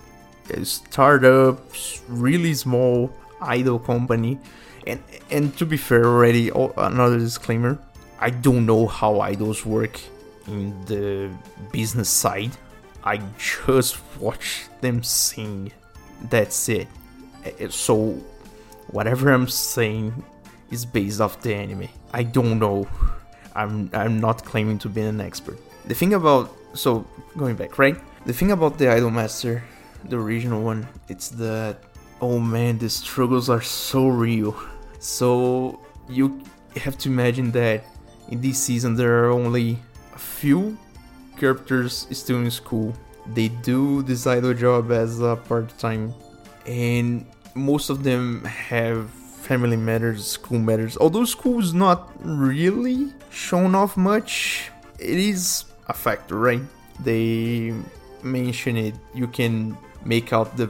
uh, 0.54 0.64
startup, 0.64 1.60
really 2.08 2.54
small 2.54 3.14
idol 3.42 3.80
company. 3.80 4.40
And, 4.86 5.02
and 5.32 5.58
to 5.58 5.66
be 5.66 5.78
fair, 5.78 6.06
already, 6.06 6.52
oh, 6.52 6.74
another 6.78 7.20
disclaimer 7.20 7.80
I 8.22 8.32
don't 8.32 8.66
know 8.66 8.86
how 8.86 9.22
idols 9.22 9.66
work 9.66 9.98
in 10.46 10.74
the 10.86 11.30
business 11.72 12.10
side 12.10 12.52
I 13.04 13.22
just 13.38 13.98
watch 14.20 14.66
them 14.82 15.04
sing. 15.04 15.72
That's 16.30 16.70
it. 16.70 16.88
So, 17.70 18.12
whatever 18.88 19.32
I'm 19.32 19.48
saying 19.48 20.24
is 20.72 20.86
based 20.86 21.22
off 21.22 21.42
the 21.42 21.56
anime. 21.56 21.88
I 22.14 22.24
don't 22.24 22.60
know. 22.60 22.88
I'm 23.56 23.90
I'm 23.94 24.20
not 24.20 24.46
claiming 24.46 24.78
to 24.80 24.90
be 24.90 25.02
an 25.02 25.22
expert. 25.22 25.58
The 25.86 25.96
thing 25.96 26.14
about 26.14 26.56
so 26.74 27.06
going 27.38 27.56
back, 27.56 27.80
right? 27.80 27.98
The 28.26 28.34
thing 28.34 28.52
about 28.52 28.78
the 28.78 28.86
Idolmaster, 28.86 29.62
the 30.06 30.18
original 30.18 30.62
one, 30.62 30.88
it's 31.08 31.30
that 31.30 31.78
oh 32.22 32.40
man, 32.40 32.78
the 32.78 32.90
struggles 32.90 33.50
are 33.50 33.62
so 33.62 34.08
real. 34.08 34.56
So 35.00 35.80
you 36.10 36.42
have 36.76 36.98
to 37.00 37.10
imagine 37.10 37.52
that 37.52 37.86
in 38.30 38.42
this 38.42 38.60
season 38.60 38.96
there 38.96 39.24
are 39.24 39.32
only 39.32 39.80
a 40.14 40.20
few 40.20 40.78
characters 41.40 42.08
still 42.12 42.38
in 42.38 42.52
school. 42.52 42.94
They 43.34 43.48
do 43.48 44.04
this 44.04 44.28
idol 44.28 44.54
job 44.54 44.92
as 44.92 45.20
a 45.22 45.36
part 45.36 45.78
time, 45.78 46.14
and 46.66 47.26
most 47.56 47.90
of 47.90 48.04
them 48.04 48.44
have 48.46 49.10
family 49.10 49.78
matters, 49.78 50.26
school 50.26 50.60
matters. 50.60 50.98
Although 50.98 51.26
school 51.26 51.60
is 51.60 51.74
not 51.74 52.12
really 52.24 53.14
shown 53.30 53.76
off 53.76 53.98
much, 53.98 54.72
it 55.00 55.18
is 55.18 55.66
a 55.88 55.94
factor, 55.94 56.36
right? 56.36 56.62
They 57.00 57.74
mention 58.24 58.78
it. 58.78 58.96
You 59.14 59.28
can 59.28 59.78
make 60.06 60.34
out 60.34 60.58
the 60.58 60.70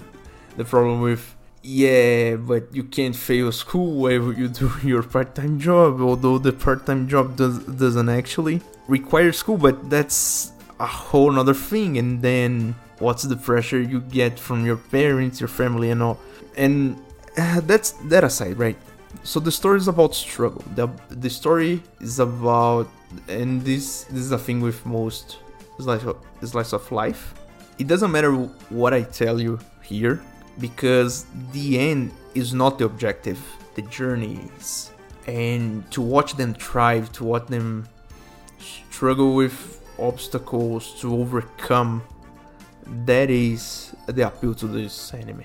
the 0.57 0.65
problem 0.65 1.01
with 1.01 1.35
yeah, 1.61 2.35
but 2.35 2.73
you 2.73 2.83
can't 2.83 3.15
fail 3.15 3.51
school 3.51 3.99
wherever 3.99 4.31
you 4.31 4.47
do 4.47 4.71
your 4.83 5.03
part-time 5.03 5.59
job. 5.59 6.01
Although 6.01 6.37
the 6.37 6.53
part-time 6.53 7.07
job 7.07 7.35
does 7.35 7.59
doesn't 7.65 8.09
actually 8.09 8.61
require 8.87 9.31
school, 9.31 9.57
but 9.57 9.89
that's 9.89 10.53
a 10.79 10.85
whole 10.85 11.31
nother 11.31 11.53
thing 11.53 11.97
and 11.97 12.21
then 12.21 12.75
what's 12.99 13.23
the 13.23 13.35
pressure 13.35 13.81
you 13.81 13.99
get 14.01 14.39
from 14.39 14.65
your 14.65 14.77
parents 14.77 15.39
your 15.39 15.47
family 15.47 15.91
and 15.91 16.01
all. 16.01 16.19
And 16.55 17.01
uh, 17.37 17.61
that's 17.61 17.91
that 18.09 18.23
aside 18.23 18.57
right? 18.57 18.77
So 19.23 19.39
the 19.39 19.51
story 19.51 19.77
is 19.77 19.87
about 19.87 20.15
struggle. 20.15 20.63
The 20.75 20.87
the 21.09 21.29
story 21.29 21.81
is 21.99 22.19
about 22.19 22.87
and 23.27 23.61
this 23.61 24.03
this 24.05 24.21
is 24.21 24.31
a 24.31 24.37
thing 24.37 24.61
with 24.61 24.85
most 24.85 25.37
slice 25.79 26.03
of, 26.03 26.17
slice 26.43 26.73
of 26.73 26.91
life. 26.91 27.33
It 27.77 27.87
doesn't 27.87 28.11
matter 28.11 28.33
what 28.69 28.93
i 28.93 29.03
tell 29.03 29.39
you 29.39 29.59
here 29.81 30.21
because 30.59 31.25
the 31.53 31.79
end 31.79 32.11
is 32.35 32.53
not 32.53 32.77
the 32.77 32.85
objective. 32.85 33.39
The 33.75 33.81
journey 33.83 34.39
is. 34.57 34.91
And 35.27 35.89
to 35.91 36.01
watch 36.01 36.35
them 36.35 36.53
thrive 36.53 37.11
to 37.13 37.23
watch 37.23 37.47
them 37.47 37.87
struggle 38.59 39.35
with 39.35 39.78
obstacles 40.01 40.99
to 41.01 41.15
overcome. 41.15 42.03
That 43.05 43.29
is 43.29 43.93
the 44.07 44.27
appeal 44.27 44.55
to 44.55 44.67
this 44.67 45.13
anime. 45.13 45.43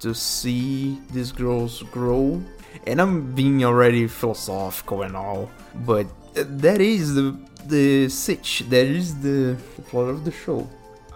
To 0.00 0.14
see 0.14 1.00
these 1.12 1.32
girls 1.32 1.82
grow. 1.84 2.42
And 2.86 3.00
I'm 3.00 3.34
being 3.34 3.64
already 3.64 4.06
philosophical 4.06 5.02
and 5.02 5.16
all, 5.16 5.50
but 5.86 6.06
that 6.34 6.80
is 6.80 7.14
the 7.14 7.36
the 7.66 8.08
sitch. 8.08 8.64
That 8.68 8.86
is 8.86 9.20
the, 9.20 9.56
plot 9.88 10.08
of 10.08 10.24
the 10.24 10.30
show. 10.30 10.68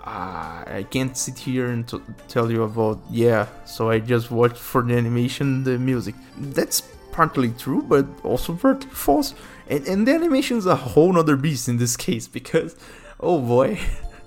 Uh, 0.04 0.64
I 0.66 0.86
can't 0.90 1.16
sit 1.16 1.38
here 1.38 1.68
and 1.68 1.86
t- 1.86 2.00
tell 2.26 2.50
you 2.50 2.64
about 2.64 3.00
yeah. 3.10 3.46
So 3.64 3.90
I 3.90 4.00
just 4.00 4.30
watched 4.30 4.56
for 4.56 4.82
the 4.82 4.94
animation, 4.94 5.62
the 5.62 5.78
music. 5.78 6.14
That's 6.36 6.82
partly 7.12 7.50
true, 7.50 7.82
but 7.82 8.06
also 8.24 8.54
partly 8.54 8.90
false. 8.90 9.34
And, 9.68 9.86
and 9.86 10.08
the 10.08 10.12
animation 10.12 10.58
is 10.58 10.66
a 10.66 10.76
whole 10.76 11.12
nother 11.12 11.36
beast 11.36 11.68
in 11.68 11.76
this 11.76 11.96
case 11.96 12.26
because, 12.26 12.76
oh 13.20 13.40
boy, 13.40 13.78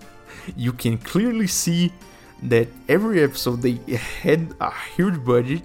you 0.55 0.71
can 0.71 0.97
clearly 0.97 1.47
see 1.47 1.91
that 2.43 2.67
every 2.87 3.23
episode 3.23 3.61
they 3.61 3.79
had 4.21 4.53
a 4.61 4.71
huge 4.95 5.23
budget, 5.25 5.63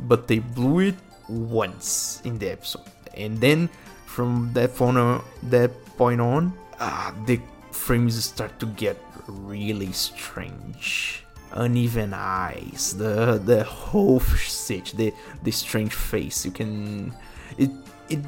but 0.00 0.28
they 0.28 0.38
blew 0.38 0.80
it 0.80 0.94
once 1.28 2.22
in 2.24 2.38
the 2.38 2.50
episode. 2.50 2.88
And 3.14 3.38
then 3.40 3.68
from 4.06 4.50
that 4.54 4.74
point 4.76 4.96
on, 4.96 5.24
that 5.44 5.70
point 5.96 6.20
on, 6.20 6.52
uh, 6.78 7.12
the 7.26 7.40
frames 7.72 8.24
start 8.24 8.58
to 8.60 8.66
get 8.66 8.98
really 9.26 9.92
strange. 9.92 11.24
Uneven 11.52 12.14
eyes, 12.14 12.94
the 12.96 13.40
the 13.44 13.64
whole 13.64 14.20
stitch, 14.20 14.92
the 14.92 15.12
the 15.42 15.50
strange 15.50 15.94
face. 15.94 16.44
You 16.44 16.52
can 16.52 17.12
it 17.58 17.70
it 18.08 18.20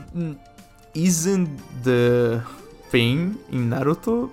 isn't 0.94 1.50
the 1.82 2.42
thing 2.90 3.38
in 3.50 3.70
Naruto, 3.70 4.30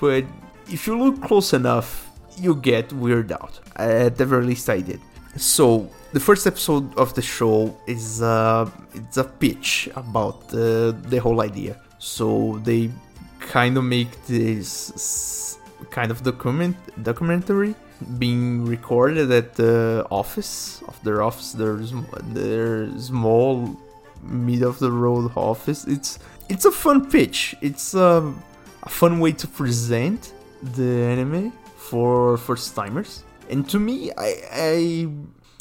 but 0.00 0.24
if 0.68 0.86
you 0.86 0.98
look 0.98 1.22
close 1.22 1.52
enough, 1.52 2.10
you 2.38 2.54
get 2.54 2.88
weirded 2.90 3.32
out. 3.32 3.60
At 3.76 4.16
the 4.16 4.26
very 4.26 4.46
least, 4.46 4.68
I 4.70 4.80
did. 4.80 5.00
So 5.36 5.88
the 6.12 6.20
first 6.20 6.46
episode 6.46 6.96
of 6.96 7.14
the 7.14 7.22
show 7.22 7.76
is 7.86 8.22
uh, 8.22 8.68
it's 8.94 9.16
a 9.16 9.24
pitch 9.24 9.88
about 9.94 10.48
the 10.48 10.96
the 11.08 11.18
whole 11.18 11.40
idea. 11.40 11.76
So 11.98 12.60
they 12.64 12.90
kind 13.40 13.76
of 13.76 13.84
make 13.84 14.12
this 14.26 15.58
kind 15.90 16.10
of 16.10 16.22
document 16.22 16.76
documentary 17.02 17.74
being 18.18 18.64
recorded 18.64 19.30
at 19.30 19.54
the 19.54 20.06
office 20.10 20.82
of 20.88 21.02
their 21.04 21.22
office 21.22 21.52
there's 21.52 21.92
their 22.32 22.88
small 22.98 23.76
mid 24.22 24.62
of 24.62 24.78
the 24.78 24.90
road 24.90 25.32
office. 25.36 25.86
It's 25.86 26.18
it's 26.48 26.64
a 26.64 26.70
fun 26.70 27.10
pitch. 27.10 27.54
It's 27.60 27.94
um, 27.94 28.42
a 28.82 28.88
fun 28.88 29.20
way 29.20 29.32
to 29.32 29.46
present 29.46 30.32
the 30.74 31.04
anime 31.04 31.52
for 31.76 32.36
first 32.36 32.74
timers. 32.74 33.24
And 33.48 33.68
to 33.70 33.78
me 33.78 34.12
i 34.16 34.34
i 34.52 35.08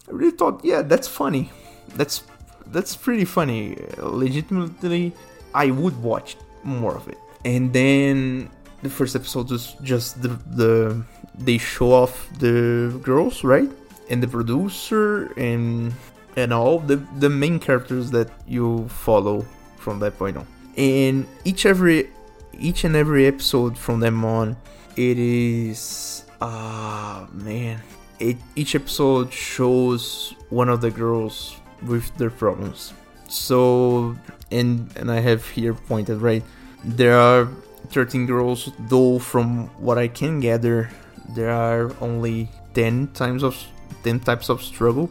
really 0.08 0.36
thought 0.36 0.64
yeah 0.64 0.82
that's 0.82 1.08
funny. 1.08 1.52
That's 1.96 2.24
that's 2.68 2.96
pretty 2.96 3.26
funny. 3.26 3.78
Legitimately 3.98 5.14
i 5.54 5.72
would 5.72 6.02
watch 6.02 6.38
more 6.64 6.96
of 6.96 7.08
it. 7.08 7.18
And 7.46 7.72
then 7.74 8.50
the 8.84 8.90
first 8.90 9.16
episode 9.16 9.50
was 9.50 9.76
just 9.82 10.22
the 10.22 10.30
the 10.56 11.04
they 11.40 11.58
show 11.58 11.92
off 11.92 12.30
the 12.40 13.00
girls 13.04 13.44
right? 13.44 13.70
And 14.10 14.22
the 14.22 14.28
producer 14.28 15.32
and 15.38 15.94
and 16.36 16.54
all 16.54 16.80
the 16.80 16.98
the 17.18 17.30
main 17.30 17.60
characters 17.60 18.12
that 18.12 18.30
you 18.48 18.88
follow 18.90 19.46
from 19.78 20.00
that 20.00 20.18
point 20.18 20.38
on. 20.38 20.48
And 20.78 21.26
each 21.46 21.66
every 21.66 22.10
each 22.58 22.84
and 22.84 22.96
every 22.96 23.26
episode 23.26 23.78
from 23.78 24.00
them 24.00 24.24
on 24.26 24.58
it 24.96 25.18
is 25.18 26.26
ah 26.42 27.24
uh, 27.24 27.28
man. 27.32 27.82
It, 28.20 28.36
each 28.56 28.76
episode 28.76 29.32
shows 29.32 30.36
one 30.50 30.68
of 30.68 30.82
the 30.82 30.92
girls 30.92 31.56
with 31.84 32.16
their 32.18 32.30
problems. 32.30 32.94
So 33.30 34.18
and 34.52 34.92
and 34.98 35.12
i 35.12 35.20
have 35.22 35.48
here 35.48 35.74
pointed 35.74 36.20
right? 36.22 36.44
There 36.84 37.18
are 37.18 37.48
13 37.90 38.26
girls, 38.26 38.72
though 38.88 39.20
from 39.20 39.68
what 39.80 39.98
I 39.98 40.08
can 40.08 40.40
gather, 40.40 40.90
there 41.36 41.52
are 41.52 41.92
only 42.02 42.50
10 42.74 43.08
times 43.14 43.44
of 43.44 43.58
10 44.04 44.20
types 44.22 44.50
of 44.50 44.62
struggle. 44.62 45.08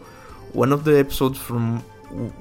One 0.53 0.73
of 0.73 0.85
the 0.85 0.99
episodes 0.99 1.39
from 1.39 1.81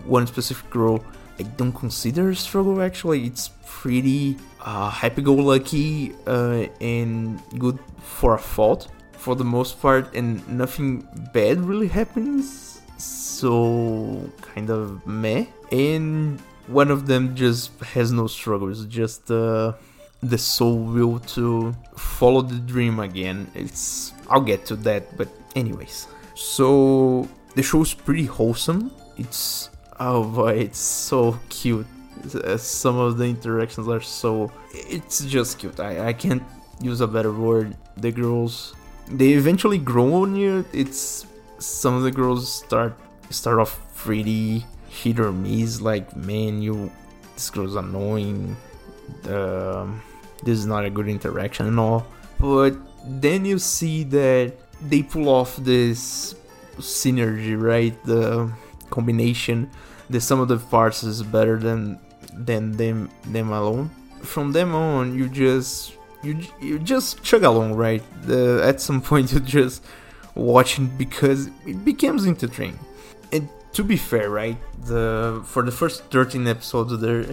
one 0.05 0.27
specific 0.27 0.69
girl 0.69 1.03
I 1.39 1.43
don't 1.43 1.71
consider 1.71 2.33
struggle 2.33 2.81
actually. 2.81 3.25
It's 3.25 3.51
pretty 3.65 4.37
uh, 4.61 4.89
happy-go-lucky 4.89 6.15
uh, 6.25 6.65
and 6.81 7.39
good 7.59 7.77
for 7.99 8.33
a 8.33 8.39
fault 8.39 8.87
for 9.13 9.35
the 9.35 9.43
most 9.43 9.81
part, 9.81 10.15
and 10.15 10.47
nothing 10.47 11.07
bad 11.33 11.59
really 11.61 11.87
happens. 11.87 12.81
So 12.97 14.29
kind 14.41 14.69
of 14.69 15.05
meh. 15.05 15.45
And 15.71 16.39
one 16.67 16.89
of 16.89 17.05
them 17.07 17.35
just 17.35 17.77
has 17.93 18.11
no 18.11 18.27
struggles, 18.27 18.85
just 18.85 19.29
uh, 19.29 19.73
the 20.21 20.37
soul 20.37 20.77
will 20.77 21.19
to 21.19 21.75
follow 21.95 22.41
the 22.41 22.59
dream 22.59 22.99
again. 22.99 23.49
It's 23.53 24.13
I'll 24.29 24.41
get 24.41 24.65
to 24.67 24.75
that, 24.77 25.15
but 25.17 25.29
anyways. 25.55 26.07
So 26.35 27.27
the 27.55 27.63
show's 27.63 27.93
pretty 27.93 28.25
wholesome. 28.25 28.91
It's 29.17 29.69
oh 29.99 30.23
boy, 30.23 30.53
it's 30.53 30.79
so 30.79 31.39
cute. 31.49 31.87
Uh, 32.33 32.57
some 32.57 32.97
of 32.97 33.17
the 33.17 33.25
interactions 33.25 33.87
are 33.87 34.01
so 34.01 34.51
it's 34.73 35.23
just 35.25 35.59
cute. 35.59 35.79
I, 35.79 36.09
I 36.09 36.13
can't 36.13 36.43
use 36.81 37.01
a 37.01 37.07
better 37.07 37.31
word. 37.31 37.75
The 37.97 38.11
girls 38.11 38.75
they 39.09 39.31
eventually 39.31 39.77
grow 39.77 40.23
on 40.23 40.35
you. 40.35 40.65
It's 40.73 41.25
some 41.59 41.93
of 41.95 42.03
the 42.03 42.11
girls 42.11 42.51
start 42.51 42.97
start 43.29 43.59
off 43.59 43.79
pretty 43.95 44.65
hit 44.89 45.19
or 45.19 45.31
miss. 45.31 45.81
Like 45.81 46.15
man, 46.15 46.61
you 46.61 46.91
this 47.35 47.49
girl's 47.49 47.75
annoying. 47.75 48.57
Um, 49.29 50.01
this 50.43 50.57
is 50.59 50.65
not 50.65 50.85
a 50.85 50.89
good 50.89 51.07
interaction 51.07 51.67
and 51.67 51.79
all. 51.79 52.05
But 52.39 52.75
then 53.05 53.45
you 53.45 53.59
see 53.59 54.03
that 54.05 54.53
they 54.81 55.03
pull 55.03 55.29
off 55.29 55.55
this 55.57 56.35
synergy, 56.77 57.59
right? 57.59 57.95
The 58.05 58.51
combination. 58.89 59.69
The 60.09 60.21
sum 60.21 60.39
of 60.39 60.47
the 60.47 60.57
parts 60.57 61.03
is 61.03 61.23
better 61.23 61.57
than 61.57 61.99
than 62.33 62.71
them 62.73 63.09
them 63.25 63.51
alone. 63.51 63.89
From 64.21 64.51
them 64.51 64.75
on, 64.75 65.15
you 65.15 65.27
just 65.27 65.93
you 66.23 66.39
you 66.61 66.79
just 66.79 67.23
chug 67.23 67.43
along, 67.43 67.73
right? 67.73 68.03
The, 68.23 68.61
at 68.63 68.81
some 68.81 69.01
point, 69.09 69.31
you 69.31 69.39
just 69.39 69.83
watching 70.35 70.87
because 70.97 71.49
it 71.65 71.83
becomes 71.83 72.27
entertaining. 72.27 72.79
And 73.31 73.49
to 73.73 73.83
be 73.83 73.97
fair, 73.97 74.29
right? 74.29 74.57
The 74.85 75.41
for 75.45 75.63
the 75.63 75.71
first 75.71 76.03
13 76.05 76.47
episodes, 76.47 76.99
there 76.99 77.25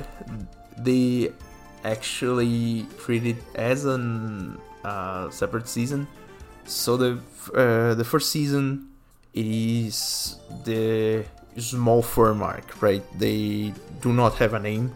they 0.79 1.33
actually 1.85 2.87
treated 2.99 3.37
as 3.55 3.85
a 3.85 3.99
uh, 4.85 5.31
separate 5.31 5.69
season. 5.69 6.09
So 6.65 6.97
the 6.97 7.21
uh, 7.55 7.95
the 7.95 8.05
first 8.05 8.31
season 8.31 8.89
is 9.35 10.37
the 10.65 11.25
small 11.59 12.03
firm 12.03 12.43
arc, 12.43 12.83
right? 12.83 13.05
They 13.19 13.73
do 14.01 14.13
not 14.13 14.35
have 14.37 14.55
a 14.55 14.61
name. 14.61 14.93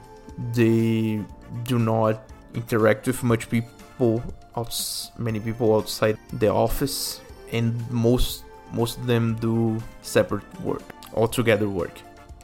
They 0.54 1.20
do 1.64 1.78
not 1.78 2.22
interact 2.54 3.06
with 3.06 3.22
much 3.22 3.50
people, 3.50 4.22
outs- 4.56 5.10
many 5.18 5.40
people 5.40 5.76
outside 5.76 6.16
the 6.32 6.48
office, 6.48 7.20
and 7.52 7.72
most 7.90 8.44
most 8.72 8.98
of 8.98 9.06
them 9.06 9.36
do 9.40 9.80
separate 10.02 10.48
work, 10.60 10.82
all 11.12 11.28
together 11.28 11.68
work 11.68 11.92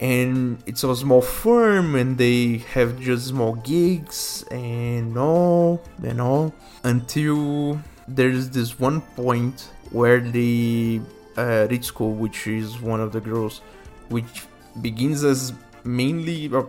and 0.01 0.63
it's 0.67 0.83
a 0.83 0.95
small 0.97 1.23
firm 1.23 1.95
and 1.95 2.19
they 2.19 2.59
have 2.73 2.99
just 3.01 3.29
small 3.29 3.55
gigs 3.55 4.45
and 4.51 5.17
all 5.17 5.83
and 6.03 6.21
all 6.21 6.53
until 6.83 7.79
there's 8.09 8.51
this 8.51 8.79
one 8.79 9.01
point 9.01 9.71
where 9.91 10.21
the 10.21 11.01
uh, 11.37 11.67
Ritsuko, 11.71 12.15
which 12.15 12.47
is 12.47 12.81
one 12.81 13.01
of 13.01 13.13
the 13.13 13.21
girls, 13.21 13.61
which 14.09 14.45
begins 14.81 15.25
as 15.25 15.53
mainly 15.85 16.53
uh, 16.53 16.65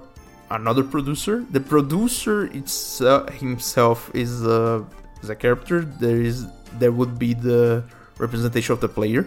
another 0.51 0.83
producer. 0.83 1.45
The 1.51 1.59
producer 1.59 2.45
it's, 2.53 3.01
uh, 3.01 3.25
himself 3.31 4.11
is 4.13 4.45
a, 4.45 4.85
is 5.21 5.29
a 5.29 5.35
character. 5.35 5.81
There 5.81 6.21
is 6.21 6.47
there 6.73 6.91
would 6.91 7.17
be 7.17 7.33
the 7.33 7.83
representation 8.17 8.73
of 8.73 8.81
the 8.81 8.89
player. 8.89 9.25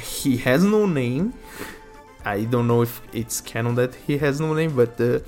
He 0.00 0.36
has 0.38 0.62
no 0.62 0.86
name 0.86 1.34
I 2.28 2.44
don't 2.44 2.66
know 2.66 2.82
if 2.82 3.00
it's 3.12 3.40
canon 3.40 3.74
that 3.76 3.94
he 4.06 4.18
has 4.18 4.40
no 4.40 4.52
name, 4.52 4.76
but 4.76 5.00
uh, 5.00 5.20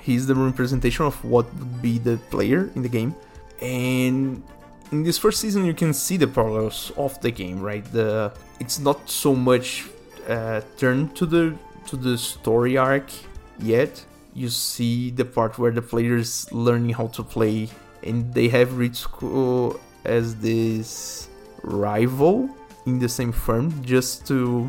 he's 0.00 0.26
the 0.26 0.34
representation 0.34 1.04
of 1.06 1.14
what 1.24 1.46
would 1.54 1.80
be 1.80 1.98
the 1.98 2.16
player 2.30 2.70
in 2.74 2.82
the 2.82 2.88
game. 2.88 3.14
And 3.60 4.42
in 4.92 5.02
this 5.02 5.16
first 5.18 5.40
season, 5.40 5.64
you 5.64 5.74
can 5.74 5.92
see 5.94 6.16
the 6.16 6.26
parallels 6.26 6.92
of 6.96 7.18
the 7.20 7.30
game, 7.30 7.60
right? 7.60 7.84
The 7.92 8.32
it's 8.60 8.78
not 8.78 9.08
so 9.08 9.34
much 9.34 9.84
uh, 10.28 10.60
turned 10.76 11.16
to 11.16 11.24
the 11.26 11.56
to 11.88 11.96
the 11.96 12.18
story 12.18 12.76
arc 12.76 13.08
yet. 13.58 14.04
You 14.34 14.48
see 14.48 15.10
the 15.10 15.24
part 15.24 15.58
where 15.58 15.72
the 15.72 15.82
player 15.82 16.16
is 16.16 16.50
learning 16.52 16.94
how 17.00 17.08
to 17.18 17.22
play, 17.22 17.68
and 18.02 18.34
they 18.34 18.48
have 18.48 18.68
Ritsuko 18.80 19.78
as 20.04 20.36
this 20.36 21.28
rival 21.62 22.50
in 22.84 22.98
the 22.98 23.08
same 23.08 23.32
firm 23.32 23.72
just 23.82 24.26
to 24.26 24.68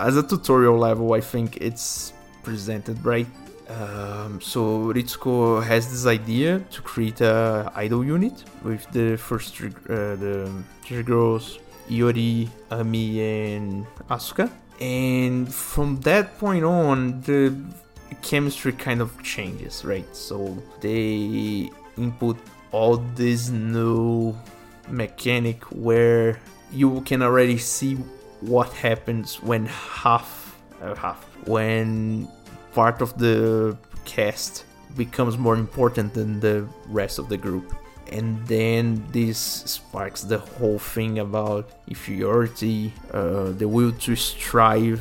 as 0.00 0.16
a 0.16 0.22
tutorial 0.22 0.78
level, 0.78 1.12
I 1.12 1.20
think 1.20 1.58
it's 1.58 2.12
presented 2.42 3.04
right. 3.04 3.26
Um, 3.68 4.40
so 4.40 4.92
Ritsuko 4.92 5.62
has 5.62 5.90
this 5.90 6.06
idea 6.06 6.58
to 6.58 6.82
create 6.82 7.20
a 7.20 7.70
idol 7.76 8.04
unit 8.04 8.42
with 8.64 8.90
the 8.90 9.16
first 9.16 9.54
three, 9.54 9.70
uh, 9.88 10.16
the 10.16 10.50
three 10.82 11.02
girls, 11.02 11.60
Iori, 11.88 12.48
Ami, 12.70 13.20
and 13.20 13.86
Azusa. 14.08 14.50
And 14.80 15.52
from 15.52 16.00
that 16.00 16.38
point 16.38 16.64
on, 16.64 17.20
the 17.20 17.54
chemistry 18.22 18.72
kind 18.72 19.00
of 19.00 19.10
changes, 19.22 19.84
right? 19.84 20.16
So 20.16 20.56
they 20.80 21.70
input 21.96 22.38
all 22.72 22.96
this 23.14 23.50
new 23.50 24.34
mechanic 24.88 25.62
where 25.64 26.40
you 26.72 27.02
can 27.02 27.22
already 27.22 27.58
see 27.58 27.98
what 28.40 28.72
happens 28.72 29.42
when 29.42 29.66
half 29.66 30.58
uh, 30.82 30.94
half 30.94 31.24
when 31.46 32.28
part 32.72 33.02
of 33.02 33.18
the 33.18 33.76
cast 34.04 34.64
becomes 34.96 35.38
more 35.38 35.54
important 35.54 36.14
than 36.14 36.40
the 36.40 36.66
rest 36.88 37.18
of 37.18 37.28
the 37.28 37.36
group 37.36 37.74
and 38.10 38.44
then 38.46 39.04
this 39.12 39.38
sparks 39.38 40.22
the 40.22 40.38
whole 40.38 40.78
thing 40.78 41.20
about 41.20 41.70
inferiority, 41.86 42.92
uh, 43.12 43.52
the 43.52 43.68
will 43.68 43.92
to 43.92 44.16
strive, 44.16 45.00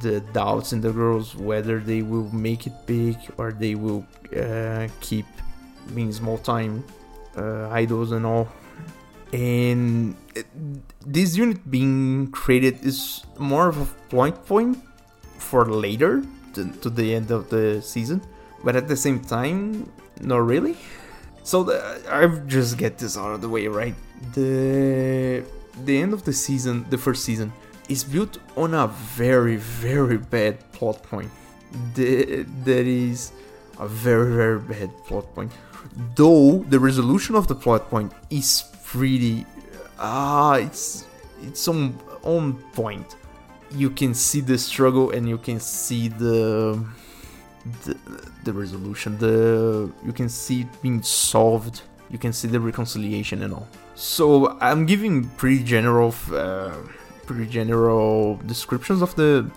the 0.00 0.20
doubts 0.32 0.72
in 0.72 0.80
the 0.80 0.90
girls 0.90 1.34
whether 1.34 1.78
they 1.78 2.02
will 2.02 2.30
make 2.32 2.66
it 2.66 2.72
big 2.86 3.16
or 3.36 3.52
they 3.52 3.74
will 3.74 4.06
uh, 4.38 4.88
keep 5.00 5.26
being 5.94 6.12
small 6.12 6.38
time 6.38 6.84
uh, 7.36 7.68
idols 7.70 8.12
and 8.12 8.24
all. 8.24 8.48
And 9.32 10.16
this 11.06 11.36
unit 11.36 11.70
being 11.70 12.30
created 12.30 12.84
is 12.84 13.24
more 13.38 13.68
of 13.68 13.76
a 13.78 13.86
point 14.08 14.46
point 14.46 14.78
for 15.38 15.66
later 15.66 16.22
to, 16.54 16.70
to 16.82 16.90
the 16.90 17.14
end 17.14 17.30
of 17.30 17.50
the 17.50 17.82
season, 17.82 18.22
but 18.64 18.76
at 18.76 18.88
the 18.88 18.96
same 18.96 19.20
time, 19.20 19.90
not 20.20 20.38
really. 20.38 20.76
So 21.42 21.64
the, 21.64 22.02
I 22.08 22.26
just 22.46 22.78
get 22.78 22.98
this 22.98 23.16
out 23.16 23.32
of 23.34 23.40
the 23.40 23.48
way, 23.48 23.66
right? 23.66 23.94
The 24.34 25.44
the 25.84 25.98
end 25.98 26.12
of 26.12 26.24
the 26.24 26.32
season, 26.32 26.86
the 26.90 26.98
first 26.98 27.24
season, 27.24 27.52
is 27.88 28.04
built 28.04 28.38
on 28.56 28.74
a 28.74 28.86
very 28.86 29.56
very 29.56 30.18
bad 30.18 30.60
plot 30.72 31.02
point. 31.02 31.30
The, 31.94 32.44
that 32.64 32.86
is 32.86 33.32
a 33.78 33.88
very 33.88 34.34
very 34.34 34.60
bad 34.60 34.90
plot 35.06 35.34
point. 35.34 35.52
Though 36.14 36.64
the 36.68 36.78
resolution 36.78 37.34
of 37.34 37.48
the 37.48 37.54
plot 37.54 37.90
point 37.90 38.12
is 38.30 38.64
pretty, 38.84 39.46
ah, 40.02 40.54
it's 40.56 41.06
it's 41.40 41.66
on 41.68 41.98
on 42.22 42.54
point. 42.72 43.16
You 43.70 43.88
can 43.90 44.12
see 44.12 44.40
the 44.40 44.58
struggle 44.58 45.10
and 45.10 45.26
you 45.28 45.38
can 45.38 45.58
see 45.60 46.08
the 46.08 46.84
the, 47.84 47.96
the 48.44 48.52
resolution. 48.52 49.16
The 49.18 49.90
you 50.04 50.12
can 50.12 50.28
see 50.28 50.62
it 50.62 50.82
being 50.82 51.02
solved. 51.02 51.82
You 52.10 52.18
can 52.18 52.32
see 52.32 52.48
the 52.48 52.60
reconciliation 52.60 53.42
and 53.42 53.54
all. 53.54 53.68
So 53.94 54.58
i'm 54.60 54.86
giving 54.86 55.28
pretty 55.36 55.62
general 55.62 56.14
uh, 56.32 56.74
pretty 57.26 57.46
general 57.46 58.36
descriptions 58.46 59.02
of 59.02 59.14
the 59.16 59.50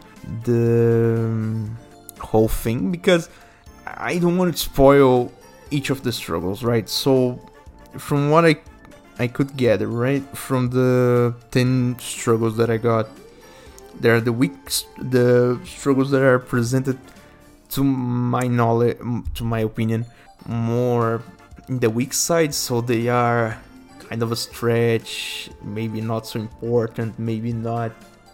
the 0.44 1.16
um, 1.20 1.78
whole 2.20 2.48
thing 2.48 2.92
because 2.92 3.30
i 3.86 4.18
don't 4.18 4.38
want 4.38 4.52
to 4.54 4.58
spoil 4.58 5.32
each 5.72 5.90
of 5.90 6.04
the 6.04 6.12
struggles 6.12 6.64
right? 6.64 6.88
So 6.90 7.40
from 7.98 8.30
what 8.30 8.46
i 8.46 8.56
i 9.20 9.28
could 9.28 9.56
gather 9.56 9.88
right 9.88 10.26
from 10.38 10.70
the 10.70 11.34
10 11.52 11.98
struggles 12.00 12.58
that 12.58 12.70
i 12.70 12.78
got 12.78 13.08
there 14.00 14.16
are 14.16 14.22
the 14.22 14.34
weak 14.34 14.54
the 14.98 15.60
struggles 15.66 16.12
that 16.12 16.22
are 16.22 16.40
presented 16.40 16.98
to 17.70 17.84
my 17.84 18.48
knowledge, 18.48 18.98
to 19.36 19.44
my 19.44 19.60
opinion, 19.60 20.06
more 20.48 21.22
in 21.68 21.80
the 21.80 21.90
weak 21.90 22.14
side. 22.14 22.54
So 22.54 22.82
they 22.82 23.08
are 23.08 23.58
kind 24.08 24.24
of 24.24 24.32
a 24.32 24.36
stretch, 24.36 25.50
maybe 25.62 26.02
not 26.02 26.28
so 26.28 26.40
important, 26.40 27.18
maybe 27.20 27.54
not. 27.54 27.92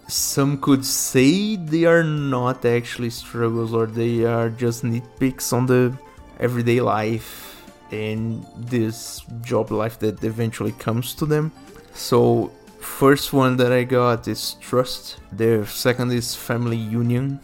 Some 0.07 0.59
could 0.59 0.85
say 0.85 1.55
they 1.55 1.85
are 1.85 2.03
not 2.03 2.65
actually 2.65 3.11
struggles 3.11 3.73
or 3.73 3.85
they 3.85 4.25
are 4.25 4.49
just 4.49 4.83
nitpicks 4.83 5.53
on 5.53 5.65
the 5.65 5.97
everyday 6.39 6.81
life 6.81 7.50
and 7.91 8.45
this 8.55 9.21
job 9.41 9.71
life 9.71 9.99
that 9.99 10.23
eventually 10.23 10.71
comes 10.73 11.13
to 11.15 11.25
them. 11.25 11.51
So, 11.93 12.51
first 12.79 13.33
one 13.33 13.57
that 13.57 13.71
I 13.71 13.83
got 13.83 14.27
is 14.27 14.55
trust. 14.61 15.17
The 15.31 15.65
second 15.67 16.11
is 16.11 16.35
family 16.35 16.77
union. 16.77 17.39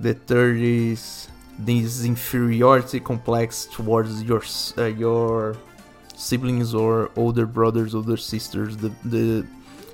The 0.00 0.14
third 0.14 0.58
is 0.58 1.28
this 1.58 2.04
inferiority 2.04 2.98
complex 3.00 3.66
towards 3.66 4.22
your 4.22 4.42
uh, 4.78 4.86
your 4.86 5.56
siblings 6.16 6.74
or 6.74 7.10
older 7.16 7.46
brothers, 7.46 7.94
older 7.94 8.16
sisters. 8.16 8.76
The 8.76 8.90
the 9.04 9.46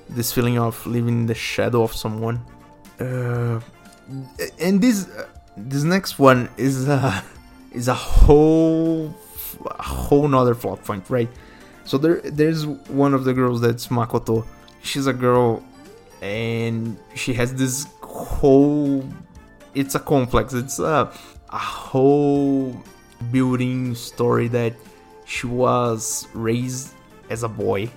this 0.09 0.31
feeling 0.31 0.57
of 0.57 0.85
living 0.87 1.19
in 1.19 1.25
the 1.27 1.35
shadow 1.35 1.83
of 1.83 1.93
someone. 1.93 2.41
Uh, 2.99 3.59
and 4.59 4.81
this 4.81 5.07
this 5.55 5.83
next 5.83 6.17
one 6.17 6.49
is 6.57 6.87
a 6.87 7.23
is 7.71 7.87
a 7.87 7.93
whole 7.93 9.13
a 9.65 9.83
whole 9.83 10.27
nother 10.27 10.55
plot 10.55 10.83
point, 10.83 11.09
right? 11.09 11.29
So 11.85 11.97
there 11.97 12.21
there's 12.21 12.65
one 12.65 13.13
of 13.13 13.23
the 13.23 13.33
girls 13.33 13.61
that's 13.61 13.87
Makoto. 13.87 14.45
She's 14.81 15.07
a 15.07 15.13
girl, 15.13 15.63
and 16.21 16.97
she 17.15 17.33
has 17.33 17.53
this 17.53 17.87
whole. 18.01 19.03
It's 19.75 19.95
a 19.95 19.99
complex. 19.99 20.53
It's 20.53 20.79
a 20.79 21.11
a 21.51 21.57
whole 21.57 22.75
building 23.31 23.95
story 23.95 24.47
that 24.49 24.73
she 25.25 25.47
was 25.47 26.27
raised 26.33 26.93
as 27.29 27.43
a 27.43 27.47
boy 27.49 27.89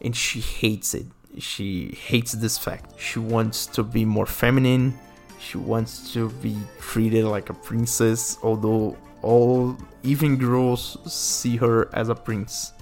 and 0.00 0.14
she 0.14 0.40
hates 0.40 0.94
it. 0.94 1.06
She 1.38 1.94
hates 1.94 2.32
this 2.32 2.58
fact. 2.58 2.98
She 2.98 3.18
wants 3.18 3.66
to 3.66 3.82
be 3.82 4.04
more 4.04 4.26
feminine. 4.26 4.98
She 5.38 5.58
wants 5.58 6.12
to 6.14 6.30
be 6.42 6.56
treated 6.80 7.24
like 7.24 7.50
a 7.50 7.54
princess, 7.54 8.38
although 8.42 8.96
all 9.22 9.76
even 10.02 10.36
girls 10.36 10.98
see 11.06 11.56
her 11.56 11.88
as 11.94 12.08
a 12.08 12.14
prince. 12.14 12.72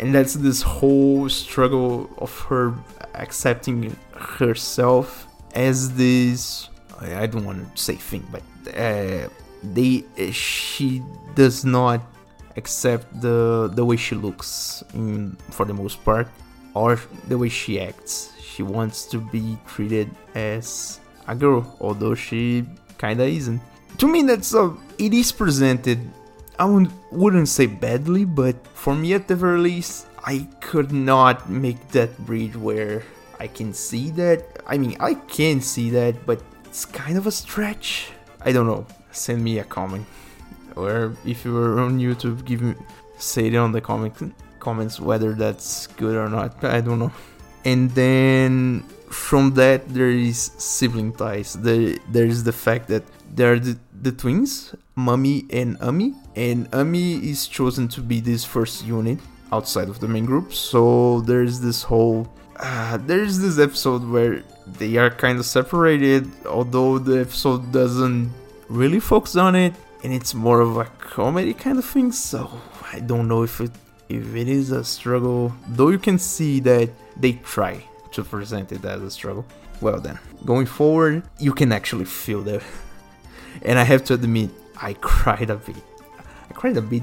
And 0.00 0.14
that's 0.14 0.34
this 0.34 0.62
whole 0.62 1.28
struggle 1.28 2.08
of 2.18 2.38
her 2.42 2.74
accepting 3.14 3.96
herself 4.12 5.26
as 5.54 5.94
this 5.94 6.68
I 7.00 7.26
don't 7.26 7.44
want 7.44 7.76
to 7.76 7.82
say 7.82 7.94
thing, 7.94 8.26
but 8.30 8.42
uh, 8.74 9.28
they 9.62 10.04
she 10.32 11.02
does 11.34 11.64
not 11.64 12.00
accept 12.56 13.20
the 13.20 13.70
the 13.72 13.84
way 13.84 13.96
she 13.96 14.14
looks 14.14 14.82
in, 14.94 15.36
for 15.50 15.64
the 15.64 15.74
most 15.74 16.04
part 16.04 16.28
or 16.74 17.00
the 17.28 17.38
way 17.38 17.48
she 17.48 17.80
acts 17.80 18.32
she 18.42 18.62
wants 18.62 19.06
to 19.06 19.18
be 19.18 19.56
treated 19.66 20.10
as 20.34 21.00
a 21.28 21.34
girl 21.34 21.62
although 21.80 22.14
she 22.14 22.64
kinda 22.98 23.24
isn't 23.24 23.62
to 23.98 24.06
me 24.06 24.22
that's 24.22 24.54
a 24.54 24.74
it 24.98 25.12
is 25.12 25.32
presented 25.32 25.98
i 26.58 26.64
would, 26.64 26.90
wouldn't 27.10 27.48
say 27.48 27.66
badly 27.66 28.24
but 28.24 28.56
for 28.74 28.94
me 28.94 29.12
at 29.12 29.28
the 29.28 29.36
very 29.36 29.58
least 29.58 30.06
i 30.24 30.46
could 30.60 30.92
not 30.92 31.50
make 31.50 31.88
that 31.88 32.16
bridge 32.24 32.56
where 32.56 33.02
i 33.38 33.46
can 33.46 33.72
see 33.72 34.10
that 34.10 34.44
i 34.66 34.78
mean 34.78 34.96
i 35.00 35.14
can 35.14 35.60
see 35.60 35.90
that 35.90 36.14
but 36.26 36.40
it's 36.64 36.84
kind 36.84 37.18
of 37.18 37.26
a 37.26 37.32
stretch 37.32 38.10
i 38.42 38.52
don't 38.52 38.66
know 38.66 38.86
send 39.18 39.42
me 39.42 39.58
a 39.58 39.64
comment. 39.64 40.06
Or 40.76 41.16
if 41.24 41.44
you 41.44 41.52
were 41.52 41.80
on 41.80 41.98
YouTube, 41.98 42.44
give 42.44 42.62
me 42.62 42.74
say 43.18 43.46
it 43.46 43.56
on 43.56 43.72
the 43.72 43.80
comment 43.80 44.14
comments 44.60 45.00
whether 45.00 45.32
that's 45.32 45.88
good 45.98 46.16
or 46.16 46.28
not. 46.28 46.62
I 46.64 46.80
don't 46.80 46.98
know. 46.98 47.12
And 47.64 47.90
then 47.90 48.82
from 49.10 49.54
that 49.54 49.88
there 49.88 50.10
is 50.10 50.52
sibling 50.58 51.12
ties. 51.12 51.54
There 51.54 51.96
there 52.08 52.26
is 52.26 52.44
the 52.44 52.52
fact 52.52 52.88
that 52.88 53.02
they're 53.34 53.58
the, 53.58 53.78
the 54.02 54.12
twins, 54.12 54.74
Mami 54.96 55.46
and 55.52 55.76
Ami, 55.80 56.14
and 56.36 56.68
Ami 56.74 57.14
is 57.30 57.46
chosen 57.46 57.88
to 57.88 58.00
be 58.00 58.20
this 58.20 58.44
first 58.44 58.84
unit 58.84 59.18
outside 59.52 59.88
of 59.88 60.00
the 60.00 60.08
main 60.08 60.26
group. 60.26 60.52
So 60.52 61.20
there's 61.22 61.60
this 61.60 61.82
whole 61.82 62.28
uh, 62.58 62.98
there's 63.06 63.38
this 63.38 63.58
episode 63.58 64.08
where 64.08 64.42
they 64.66 64.96
are 64.96 65.10
kind 65.10 65.38
of 65.38 65.46
separated, 65.46 66.28
although 66.46 66.98
the 66.98 67.20
episode 67.20 67.70
doesn't 67.72 68.30
really 68.68 69.00
focus 69.00 69.36
on 69.36 69.54
it, 69.54 69.74
and 70.02 70.12
it's 70.12 70.34
more 70.34 70.60
of 70.60 70.76
a 70.76 70.84
comedy 70.98 71.54
kind 71.54 71.78
of 71.78 71.84
thing. 71.84 72.12
So 72.12 72.50
I 72.92 73.00
don't 73.00 73.28
know 73.28 73.42
if 73.42 73.60
it 73.60 73.70
if 74.08 74.34
it 74.34 74.48
is 74.48 74.72
a 74.72 74.84
struggle. 74.84 75.52
Though 75.68 75.90
you 75.90 75.98
can 75.98 76.18
see 76.18 76.60
that 76.60 76.90
they 77.16 77.32
try 77.44 77.84
to 78.12 78.24
present 78.24 78.72
it 78.72 78.84
as 78.84 79.02
a 79.02 79.10
struggle. 79.10 79.46
Well 79.80 80.00
then, 80.00 80.18
going 80.44 80.66
forward, 80.66 81.22
you 81.38 81.52
can 81.52 81.72
actually 81.72 82.06
feel 82.06 82.42
that. 82.42 82.62
And 83.62 83.78
I 83.78 83.84
have 83.84 84.04
to 84.04 84.14
admit, 84.14 84.50
I 84.80 84.94
cried 84.94 85.50
a 85.50 85.56
bit. 85.56 85.76
I 86.50 86.52
cried 86.52 86.76
a 86.76 86.82
bit. 86.82 87.02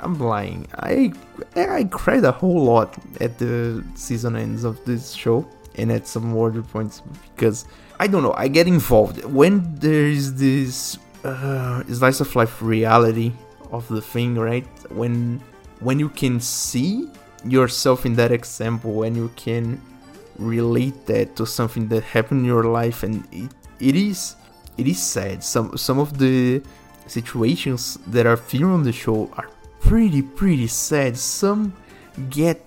I'm 0.00 0.18
lying. 0.18 0.66
I 0.74 1.12
I 1.56 1.84
cried 1.84 2.24
a 2.24 2.32
whole 2.32 2.62
lot 2.64 2.96
at 3.20 3.38
the 3.38 3.84
season 3.94 4.36
ends 4.36 4.64
of 4.64 4.84
this 4.84 5.12
show 5.12 5.46
and 5.74 5.90
at 5.90 6.06
some 6.06 6.34
order 6.34 6.62
points 6.62 7.02
because 7.34 7.66
I 7.98 8.06
don't 8.06 8.22
know. 8.22 8.34
I 8.34 8.48
get 8.48 8.66
involved 8.66 9.24
when 9.24 9.74
there 9.76 10.06
is 10.06 10.34
this 10.34 10.98
uh, 11.24 11.82
slice 11.92 12.20
of 12.20 12.34
life 12.36 12.62
reality 12.62 13.32
of 13.72 13.88
the 13.88 14.00
thing, 14.00 14.36
right? 14.36 14.66
When 14.90 15.40
when 15.80 15.98
you 15.98 16.08
can 16.08 16.40
see 16.40 17.08
yourself 17.44 18.06
in 18.06 18.14
that 18.14 18.32
example, 18.32 18.92
when 18.92 19.14
you 19.14 19.30
can 19.36 19.80
relate 20.38 21.06
that 21.06 21.36
to 21.36 21.46
something 21.46 21.88
that 21.88 22.04
happened 22.04 22.40
in 22.40 22.46
your 22.46 22.64
life, 22.64 23.02
and 23.02 23.26
it, 23.32 23.50
it 23.80 23.96
is 23.96 24.36
it 24.78 24.86
is 24.86 25.02
sad. 25.02 25.42
Some 25.42 25.76
some 25.76 25.98
of 25.98 26.18
the 26.18 26.62
situations 27.06 27.98
that 28.06 28.26
are 28.26 28.36
filmed 28.36 28.72
on 28.72 28.82
the 28.84 28.92
show 28.92 29.30
are 29.36 29.50
pretty 29.80 30.22
pretty 30.22 30.68
sad. 30.68 31.16
Some 31.18 31.74
get 32.30 32.64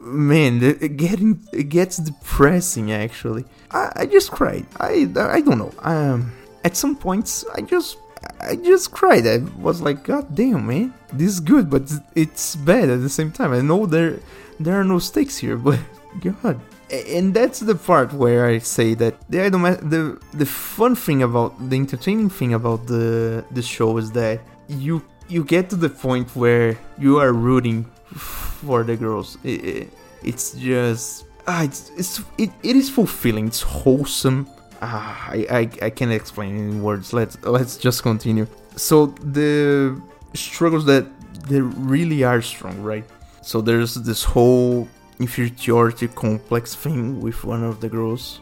man, 0.00 0.60
getting 0.96 1.34
gets 1.68 1.96
depressing 1.98 2.92
actually. 2.92 3.44
I, 3.70 3.92
I 3.96 4.06
just 4.06 4.30
cried. 4.30 4.66
I 4.78 5.10
I 5.16 5.40
don't 5.40 5.58
know. 5.58 5.72
Um, 5.80 6.32
at 6.64 6.76
some 6.76 6.96
points, 6.96 7.44
I 7.54 7.62
just 7.62 7.98
I 8.40 8.56
just 8.56 8.92
cried. 8.92 9.26
I 9.26 9.38
was 9.58 9.80
like, 9.80 10.04
God 10.04 10.34
damn, 10.34 10.66
man, 10.66 10.94
this 11.12 11.28
is 11.28 11.40
good, 11.40 11.68
but 11.68 11.90
it's 12.14 12.56
bad 12.56 12.90
at 12.90 13.00
the 13.00 13.08
same 13.08 13.32
time. 13.32 13.52
I 13.52 13.60
know 13.60 13.86
there 13.86 14.20
there 14.58 14.78
are 14.80 14.84
no 14.84 14.98
stakes 14.98 15.38
here, 15.38 15.56
but 15.56 15.78
God. 16.20 16.60
And 16.90 17.32
that's 17.32 17.60
the 17.60 17.76
part 17.76 18.12
where 18.12 18.46
I 18.46 18.58
say 18.58 18.94
that 18.94 19.14
the 19.28 19.48
the 19.48 20.20
the 20.34 20.46
fun 20.46 20.96
thing 20.96 21.22
about 21.22 21.70
the 21.70 21.76
entertaining 21.76 22.30
thing 22.30 22.52
about 22.54 22.86
the 22.86 23.44
the 23.52 23.62
show 23.62 23.96
is 23.96 24.10
that 24.12 24.40
you 24.68 25.02
you 25.28 25.44
get 25.44 25.70
to 25.70 25.76
the 25.76 25.88
point 25.88 26.34
where 26.34 26.76
you 26.98 27.18
are 27.18 27.32
rooting 27.32 27.84
for 28.14 28.82
the 28.82 28.96
girls. 28.96 29.38
It, 29.44 29.64
it, 29.64 29.88
it's 30.24 30.52
just 30.52 31.26
ah, 31.46 31.62
it's, 31.62 31.90
it's 31.96 32.20
it, 32.38 32.50
it 32.62 32.76
is 32.76 32.90
fulfilling. 32.90 33.46
It's 33.46 33.62
wholesome. 33.62 34.48
Ah, 34.82 35.30
I, 35.30 35.46
I 35.50 35.86
I 35.86 35.90
can't 35.90 36.12
explain 36.12 36.56
in 36.56 36.82
words. 36.82 37.12
Let's 37.12 37.40
let's 37.44 37.76
just 37.76 38.02
continue. 38.02 38.46
So 38.76 39.06
the 39.22 40.00
struggles 40.34 40.86
that 40.86 41.06
they 41.48 41.60
really 41.60 42.24
are 42.24 42.42
strong, 42.42 42.82
right? 42.82 43.04
So 43.42 43.60
there's 43.60 43.94
this 43.94 44.24
whole 44.24 44.88
inferiority 45.20 46.08
complex 46.08 46.74
thing 46.74 47.20
with 47.20 47.44
one 47.44 47.62
of 47.62 47.80
the 47.80 47.88
girls 47.88 48.40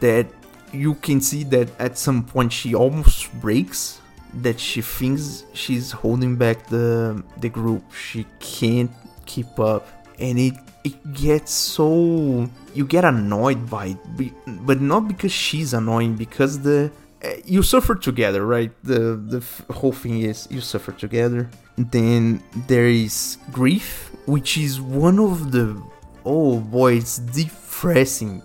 that 0.00 0.26
you 0.72 0.94
can 0.94 1.20
see 1.20 1.44
that 1.44 1.68
at 1.78 1.96
some 1.96 2.24
point 2.24 2.52
she 2.52 2.74
almost 2.74 3.32
breaks 3.40 4.00
that 4.42 4.60
she 4.60 4.82
thinks 4.82 5.44
she's 5.52 5.92
holding 5.92 6.36
back 6.36 6.66
the 6.66 7.22
the 7.40 7.48
group. 7.48 7.82
She 7.92 8.26
can't 8.40 8.90
keep 9.24 9.58
up. 9.58 9.86
And 10.18 10.38
it 10.38 10.54
it 10.84 11.12
gets 11.12 11.52
so 11.52 12.48
you 12.74 12.86
get 12.86 13.04
annoyed 13.04 13.68
by 13.68 13.96
it 14.18 14.32
but 14.64 14.80
not 14.80 15.08
because 15.08 15.32
she's 15.32 15.74
annoying 15.74 16.14
because 16.14 16.60
the 16.60 16.90
eh, 17.22 17.40
you 17.44 17.62
suffer 17.62 17.94
together 17.94 18.46
right? 18.46 18.72
The 18.84 19.16
the 19.16 19.42
whole 19.72 19.92
thing 19.92 20.20
is 20.22 20.48
you 20.50 20.60
suffer 20.60 20.92
together. 20.92 21.50
Then 21.76 22.42
there 22.66 22.88
is 22.88 23.38
grief 23.52 24.10
which 24.26 24.56
is 24.56 24.80
one 24.80 25.18
of 25.18 25.52
the 25.52 25.80
oh 26.26 26.58
boy 26.58 26.94
it's 26.94 27.18
depressing. 27.18 28.42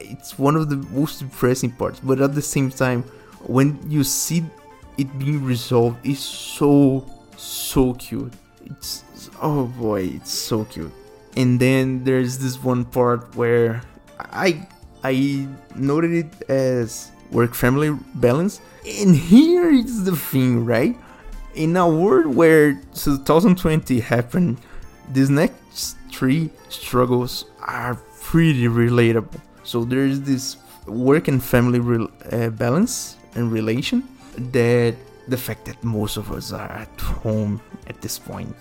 It's 0.00 0.38
one 0.38 0.56
of 0.56 0.68
the 0.68 0.76
most 0.76 1.20
depressing 1.20 1.70
parts 1.70 2.00
but 2.00 2.20
at 2.20 2.34
the 2.34 2.42
same 2.42 2.70
time 2.70 3.02
when 3.46 3.78
you 3.88 4.04
see 4.04 4.44
it 4.98 5.18
being 5.18 5.44
resolved 5.44 6.04
it's 6.04 6.20
so 6.20 7.06
so 7.36 7.94
cute. 7.94 8.34
It's 8.66 9.04
oh 9.40 9.66
boy 9.66 10.02
it's 10.16 10.32
so 10.32 10.64
cute. 10.64 10.92
And 11.36 11.60
then 11.60 12.04
there's 12.04 12.38
this 12.38 12.62
one 12.62 12.84
part 12.84 13.34
where 13.36 13.82
i 14.18 14.66
i 15.04 15.46
noted 15.74 16.12
it 16.12 16.50
as 16.50 17.10
work 17.30 17.54
family 17.54 17.96
balance. 18.14 18.60
And 18.84 19.14
here 19.14 19.70
is 19.70 20.04
the 20.04 20.16
thing 20.16 20.64
right? 20.64 20.96
In 21.54 21.76
a 21.76 21.88
world 21.88 22.34
where 22.34 22.74
2020 22.94 24.00
happened 24.00 24.58
these 25.12 25.30
next 25.30 25.96
three 26.10 26.50
struggles 26.68 27.46
are 27.60 27.94
pretty 28.20 28.66
relatable 28.66 29.40
so 29.62 29.84
there's 29.84 30.20
this 30.20 30.56
work 30.86 31.28
and 31.28 31.42
family 31.42 31.80
re- 31.80 32.08
uh, 32.32 32.50
balance 32.50 33.16
and 33.34 33.52
relation 33.52 34.02
that 34.52 34.94
the 35.28 35.36
fact 35.36 35.64
that 35.64 35.82
most 35.82 36.16
of 36.16 36.30
us 36.30 36.52
are 36.52 36.70
at 36.70 37.00
home 37.00 37.60
at 37.88 38.00
this 38.00 38.18
point. 38.18 38.54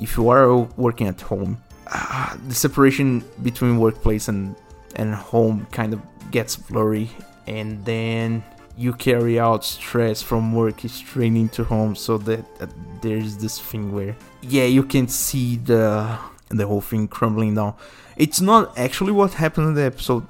If 0.00 0.16
you 0.16 0.28
are 0.28 0.56
working 0.76 1.08
at 1.08 1.20
home, 1.20 1.58
uh, 1.86 2.36
the 2.48 2.54
separation 2.54 3.24
between 3.42 3.78
workplace 3.78 4.28
and 4.28 4.54
and 4.96 5.12
home 5.12 5.66
kind 5.72 5.92
of 5.92 6.00
gets 6.30 6.54
blurry, 6.54 7.10
and 7.46 7.84
then 7.84 8.44
you 8.76 8.92
carry 8.92 9.38
out 9.38 9.64
stress 9.64 10.22
from 10.22 10.52
work 10.52 10.80
straight 10.86 11.34
into 11.34 11.64
home, 11.64 11.94
so 11.94 12.18
that, 12.18 12.58
that 12.58 12.70
there's 13.02 13.36
this 13.36 13.58
thing 13.58 13.92
where 13.92 14.16
yeah, 14.42 14.64
you 14.64 14.82
can 14.82 15.08
see 15.08 15.56
the 15.56 16.18
the 16.48 16.66
whole 16.66 16.80
thing 16.80 17.08
crumbling 17.08 17.54
down. 17.54 17.74
It's 18.16 18.40
not 18.40 18.76
actually 18.78 19.12
what 19.12 19.32
happened 19.34 19.68
in 19.68 19.74
the 19.74 19.84
episode, 19.84 20.26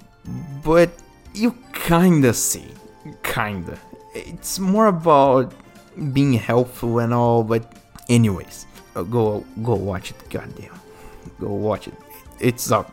but 0.65 0.91
you 1.35 1.57
kinda 1.73 2.33
see, 2.33 2.67
kinda 3.23 3.79
it's 4.15 4.59
more 4.59 4.87
about 4.87 5.53
being 6.13 6.33
helpful 6.35 7.01
and 7.01 7.13
all, 7.13 7.43
but 7.43 7.73
anyways, 8.09 8.67
uh, 8.97 9.03
go 9.03 9.45
go 9.63 9.75
watch 9.75 10.11
it. 10.13 10.31
Goddamn, 10.31 10.81
go 11.41 11.49
watch 11.49 11.89
it. 11.89 11.95
It's 12.41 12.71
a 12.71 12.87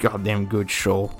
goddamn 0.00 0.46
good 0.46 0.70
show. 0.70 1.10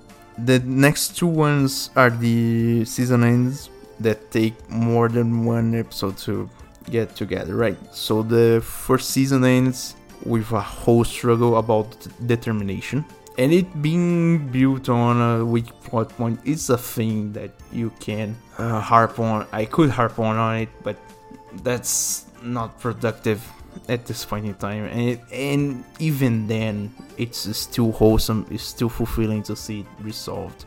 The 0.45 0.61
next 0.61 1.17
two 1.17 1.27
ones 1.27 1.91
are 1.97 2.11
the 2.11 2.85
season 2.85 3.25
ends 3.25 3.71
that 4.01 4.31
take 4.31 4.55
more 4.71 5.09
than 5.09 5.45
one 5.45 5.75
episode 5.75 6.17
to 6.19 6.49
get 6.91 7.17
together, 7.17 7.55
right? 7.55 7.79
So 7.93 8.23
the 8.23 8.61
first 8.65 9.11
season 9.11 9.45
ends 9.45 9.97
with 10.25 10.51
a 10.53 10.61
whole 10.61 11.05
struggle 11.05 11.59
about 11.59 12.07
determination 12.27 13.05
and 13.39 13.53
it 13.53 13.81
being 13.81 14.49
built 14.49 14.89
on 14.89 15.21
a 15.23 15.45
weak 15.45 15.67
plot 15.85 16.09
point 16.11 16.41
is 16.45 16.71
a 16.71 16.77
thing 16.77 17.33
that 17.33 17.53
you 17.73 17.91
can 18.01 18.37
uh, 18.59 18.81
harp 18.81 19.21
on. 19.21 19.47
I 19.53 19.65
could 19.65 19.91
harp 19.91 20.19
on 20.19 20.37
on 20.37 20.57
it, 20.57 20.69
but 20.83 20.97
that's 21.63 22.27
not 22.43 22.79
productive 22.81 23.41
at 23.89 24.07
this 24.07 24.25
point 24.25 24.47
in 24.47 24.55
time. 24.55 24.85
And 24.85 25.01
it, 25.01 25.21
and 25.33 25.85
even 25.99 26.47
then, 26.47 26.93
it's 27.17 27.57
still 27.57 27.93
wholesome. 27.93 28.47
It's 28.51 28.65
still 28.65 28.89
fulfilling 28.89 29.43
to 29.45 29.57
see 29.57 29.81
it 29.81 29.87
resolved. 30.01 30.65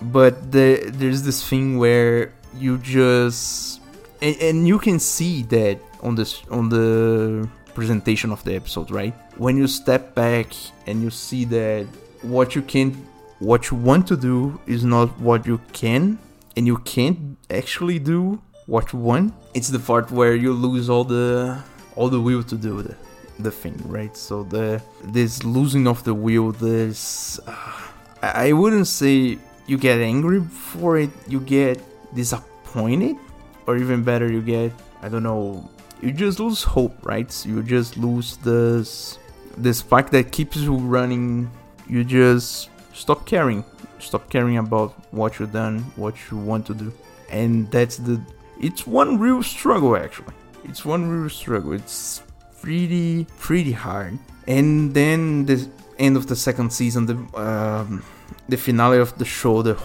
But 0.00 0.50
the, 0.50 0.82
there's 0.86 1.22
this 1.22 1.46
thing 1.48 1.78
where 1.78 2.32
you 2.58 2.78
just 2.78 3.80
and, 4.20 4.36
and 4.40 4.68
you 4.68 4.78
can 4.78 4.98
see 4.98 5.42
that 5.44 5.78
on 6.02 6.14
this 6.14 6.42
on 6.50 6.68
the 6.68 7.48
presentation 7.74 8.30
of 8.30 8.42
the 8.44 8.54
episode, 8.54 8.90
right? 8.90 9.14
When 9.36 9.56
you 9.56 9.66
step 9.66 10.14
back 10.14 10.54
and 10.86 11.02
you 11.02 11.10
see 11.10 11.44
that 11.46 11.86
what 12.22 12.54
you 12.54 12.62
can 12.62 12.92
what 13.40 13.70
you 13.70 13.76
want 13.76 14.06
to 14.06 14.16
do 14.16 14.60
is 14.66 14.84
not 14.84 15.08
what 15.18 15.46
you 15.46 15.60
can 15.72 16.18
and 16.56 16.66
you 16.66 16.78
can't 16.78 17.36
actually 17.50 17.98
do 17.98 18.40
what 18.66 18.92
you 18.92 18.98
want 19.00 19.34
it's 19.54 19.68
the 19.68 19.78
part 19.80 20.12
where 20.12 20.36
you 20.36 20.52
lose 20.52 20.88
all 20.88 21.02
the 21.02 21.60
all 21.96 22.08
the 22.08 22.20
will 22.20 22.42
to 22.42 22.56
do 22.56 22.82
the 22.82 22.96
the 23.38 23.50
thing 23.50 23.80
right? 23.86 24.16
So 24.16 24.44
the 24.44 24.82
this 25.04 25.44
losing 25.44 25.86
of 25.86 26.04
the 26.04 26.14
will 26.14 26.52
this 26.52 27.40
uh, 27.46 27.88
i 28.22 28.52
wouldn't 28.52 28.86
say 28.86 29.36
you 29.66 29.76
get 29.76 29.98
angry 30.00 30.40
for 30.40 30.96
it 30.96 31.10
you 31.26 31.40
get 31.40 31.80
disappointed 32.14 33.16
or 33.66 33.76
even 33.76 34.04
better 34.04 34.30
you 34.30 34.40
get 34.40 34.72
i 35.02 35.08
don't 35.08 35.24
know 35.24 35.68
you 36.02 36.10
just 36.10 36.40
lose 36.40 36.62
hope 36.62 36.94
right? 37.02 37.30
You 37.46 37.62
just 37.62 37.96
lose 37.96 38.36
this 38.38 39.18
this 39.56 39.80
fact 39.80 40.10
that 40.12 40.32
keeps 40.32 40.56
you 40.56 40.76
running. 40.76 41.50
You 41.88 42.04
just 42.04 42.70
stop 42.92 43.24
caring. 43.24 43.64
Stop 44.00 44.28
caring 44.28 44.58
about 44.58 44.90
what 45.12 45.38
you've 45.38 45.52
done 45.52 45.78
what 45.96 46.14
you 46.30 46.36
want 46.36 46.66
to 46.66 46.74
do. 46.74 46.92
And 47.30 47.70
that's 47.70 47.96
the 47.96 48.20
it's 48.60 48.86
one 48.86 49.18
real 49.18 49.42
struggle 49.42 49.96
actually 49.96 50.34
it's 50.64 50.84
one 50.84 51.08
real 51.08 51.28
struggle. 51.28 51.72
It's 51.72 52.22
pretty 52.60 53.26
pretty 53.38 53.72
hard. 53.72 54.18
And 54.46 54.94
then 54.94 55.46
the 55.46 55.68
end 55.98 56.16
of 56.16 56.26
the 56.26 56.36
second 56.36 56.72
season 56.72 57.06
the 57.06 57.16
um, 57.38 58.02
the 58.48 58.56
finale 58.56 58.98
of 58.98 59.16
the 59.18 59.24
show 59.24 59.62
the 59.62 59.76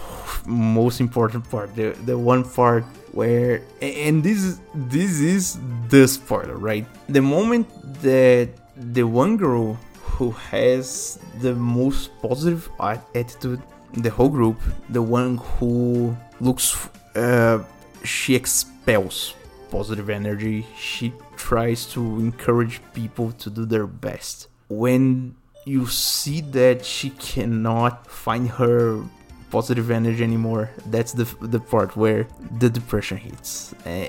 most 0.46 1.00
important 1.00 1.48
part 1.50 1.74
the 1.76 1.90
the 2.06 2.16
one 2.16 2.42
part 2.44 2.84
where 3.12 3.62
and 3.80 4.22
this 4.22 4.42
is 4.42 4.60
this 4.74 5.20
is 5.20 5.58
the 5.88 6.06
spoiler 6.08 6.56
right? 6.56 6.86
The 7.08 7.22
moment 7.22 7.66
that 8.02 8.48
the 8.76 9.04
one 9.04 9.36
girl 9.36 9.78
who 10.18 10.30
has 10.50 11.18
the 11.40 11.54
most 11.54 12.10
positive 12.20 12.68
attitude 13.14 13.62
in 13.94 14.02
the 14.02 14.10
whole 14.10 14.28
group, 14.28 14.60
the 14.88 15.02
one 15.02 15.36
who 15.36 16.16
looks, 16.40 16.88
uh, 17.14 17.62
she 18.04 18.34
expels 18.34 19.34
positive 19.70 20.10
energy. 20.10 20.66
She 20.78 21.12
tries 21.36 21.86
to 21.92 22.00
encourage 22.00 22.80
people 22.94 23.32
to 23.32 23.50
do 23.50 23.64
their 23.64 23.86
best. 23.86 24.48
When 24.68 25.36
you 25.64 25.86
see 25.86 26.40
that 26.40 26.84
she 26.84 27.10
cannot 27.10 28.06
find 28.06 28.48
her 28.48 29.02
positive 29.50 29.90
energy 29.90 30.22
anymore, 30.22 30.70
that's 30.86 31.12
the 31.12 31.24
the 31.40 31.60
part 31.60 31.96
where 31.96 32.26
the 32.58 32.70
depression 32.70 33.16
hits. 33.16 33.74
Uh, 33.86 34.08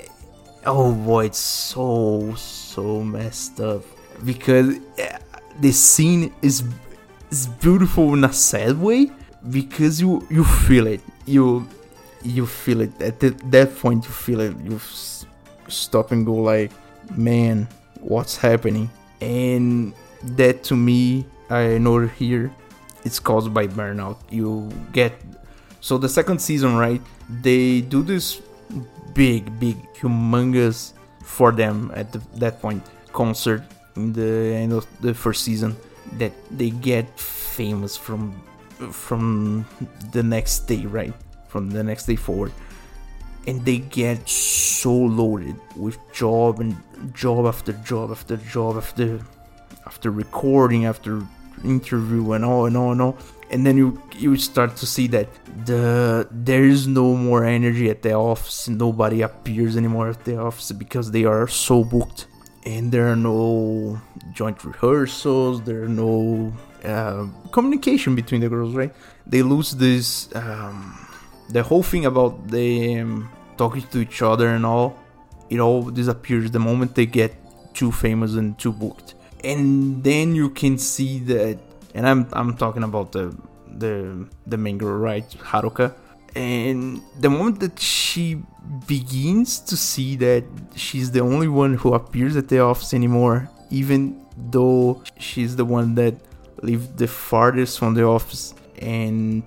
oh 0.65 0.93
boy, 0.93 1.26
it's 1.26 1.39
so 1.39 2.34
so 2.36 3.04
messed 3.04 3.60
up 3.60 3.84
because. 4.26 4.78
Uh, 5.00 5.19
the 5.60 5.72
scene 5.72 6.34
is 6.41 6.63
is 7.32 7.48
beautiful 7.48 8.13
in 8.13 8.24
a 8.24 8.34
sad 8.34 8.80
way 8.80 9.12
because 9.50 10.00
you 10.02 10.26
you 10.30 10.43
feel 10.43 10.88
it 10.88 11.02
you 11.26 11.67
you 12.24 12.45
feel 12.45 12.82
it 12.82 13.02
at 13.02 13.19
the, 13.19 13.30
that 13.45 13.76
point 13.78 14.04
you 14.06 14.12
feel 14.12 14.39
it 14.39 14.56
you 14.63 14.80
stop 15.70 16.12
and 16.12 16.26
go 16.26 16.34
like 16.34 16.72
man 17.16 17.68
what's 18.02 18.38
happening 18.38 18.90
and 19.22 19.94
that 20.24 20.64
to 20.64 20.76
me 20.76 21.26
i 21.50 21.78
know 21.78 22.08
here 22.08 22.52
it's 23.04 23.20
caused 23.20 23.54
by 23.54 23.68
burnout 23.68 24.18
you 24.30 24.70
get 24.92 25.14
so 25.82 25.98
the 25.98 26.10
second 26.10 26.40
season 26.40 26.76
right 26.76 27.02
they 27.42 27.82
do 27.82 28.04
this 28.04 28.42
big, 29.14 29.60
big, 29.60 29.78
humongous 29.94 30.94
for 31.24 31.52
them 31.52 31.92
at 31.96 32.12
the, 32.12 32.22
that 32.36 32.62
point 32.62 32.84
concert 33.14 33.64
in 33.96 34.14
the 34.14 34.54
end 34.56 34.74
of 34.74 34.86
the 35.02 35.14
first 35.14 35.44
season 35.44 35.76
that 36.18 36.32
they 36.52 36.70
get 36.70 37.20
famous 37.20 37.98
from 37.98 38.34
from 38.92 39.66
the 40.12 40.24
next 40.24 40.60
day, 40.72 40.86
right? 40.86 41.14
From 41.48 41.70
the 41.70 41.84
next 41.84 42.06
day 42.06 42.16
forward. 42.16 42.54
And 43.50 43.66
they 43.66 43.80
get 43.80 44.30
so 44.30 44.94
loaded 44.94 45.58
with 45.76 45.98
job 46.14 46.60
and 46.60 46.78
job 47.14 47.48
after 47.54 47.74
job 47.92 48.12
after 48.12 48.38
job 48.38 48.78
after 48.78 49.08
after 49.88 50.12
recording 50.12 50.86
after 50.86 51.14
interview 51.64 52.34
and 52.34 52.46
all 52.46 52.68
and 52.68 52.78
all 52.78 52.92
and 52.92 53.02
all. 53.02 53.18
And 53.52 53.66
then 53.66 53.76
you 53.82 54.00
you 54.16 54.38
start 54.38 54.76
to 54.82 54.86
see 54.86 55.08
that 55.08 55.28
the 55.66 56.28
there 56.30 56.66
is 56.76 56.86
no 56.86 57.16
more 57.16 57.44
energy 57.44 57.90
at 57.90 58.04
the 58.04 58.14
office. 58.14 58.70
Nobody 58.70 59.24
appears 59.30 59.76
anymore 59.76 60.10
at 60.10 60.24
the 60.26 60.38
office 60.38 60.72
because 60.72 61.10
they 61.10 61.26
are 61.26 61.48
so 61.48 61.84
booked. 61.84 62.28
And 62.66 62.92
there 62.92 63.08
are 63.12 63.22
no 63.32 64.00
joint 64.40 64.64
rehearsals. 64.64 65.64
There 65.64 65.82
are 65.86 65.96
no 66.06 66.54
uh, 66.84 67.26
communication 67.52 68.14
between 68.14 68.42
the 68.42 68.50
girls 68.50 68.76
right? 68.76 68.94
They 69.26 69.42
lose 69.42 69.72
this 69.72 70.30
um, 70.36 70.78
the 71.50 71.64
whole 71.64 71.82
thing 71.92 72.06
about 72.06 72.50
them 72.50 73.30
talking 73.62 73.86
to 73.93 73.98
each 74.06 74.19
other 74.32 74.48
and 74.56 74.63
all 74.72 74.88
it 75.54 75.60
all 75.65 75.82
disappears 76.02 76.45
the 76.58 76.63
moment 76.69 76.89
they 77.00 77.08
get 77.22 77.32
too 77.80 77.91
famous 78.04 78.32
and 78.39 78.58
too 78.63 78.74
booked 78.84 79.10
and 79.43 80.04
then 80.10 80.36
you 80.39 80.48
can 80.62 80.78
see 80.78 81.13
that 81.34 81.58
and 81.95 82.08
I'm 82.08 82.28
I'm 82.34 82.56
talking 82.56 82.84
about 82.84 83.12
the 83.12 83.36
the 83.78 84.28
the 84.45 84.58
main 84.58 84.78
girl, 84.78 84.98
right, 84.98 85.28
Haruka. 85.52 85.93
And 86.36 87.02
the 87.19 87.30
moment 87.30 87.60
that 87.62 87.80
she 87.80 88.41
begins 88.88 89.60
to 89.62 89.76
see 89.76 90.15
that 90.17 90.43
she's 90.76 91.12
the 91.12 91.22
only 91.22 91.48
one 91.48 91.74
who 91.74 91.93
appears 91.93 92.36
at 92.36 92.48
the 92.50 92.60
office 92.60 92.93
anymore, 92.93 93.50
even 93.72 94.24
though 94.38 95.04
she's 95.17 95.56
the 95.56 95.65
one 95.65 95.95
that 95.95 96.15
lived 96.62 96.98
the 96.98 97.08
farthest 97.08 97.80
from 97.80 97.95
the 97.95 98.04
office, 98.04 98.54
and 98.80 99.43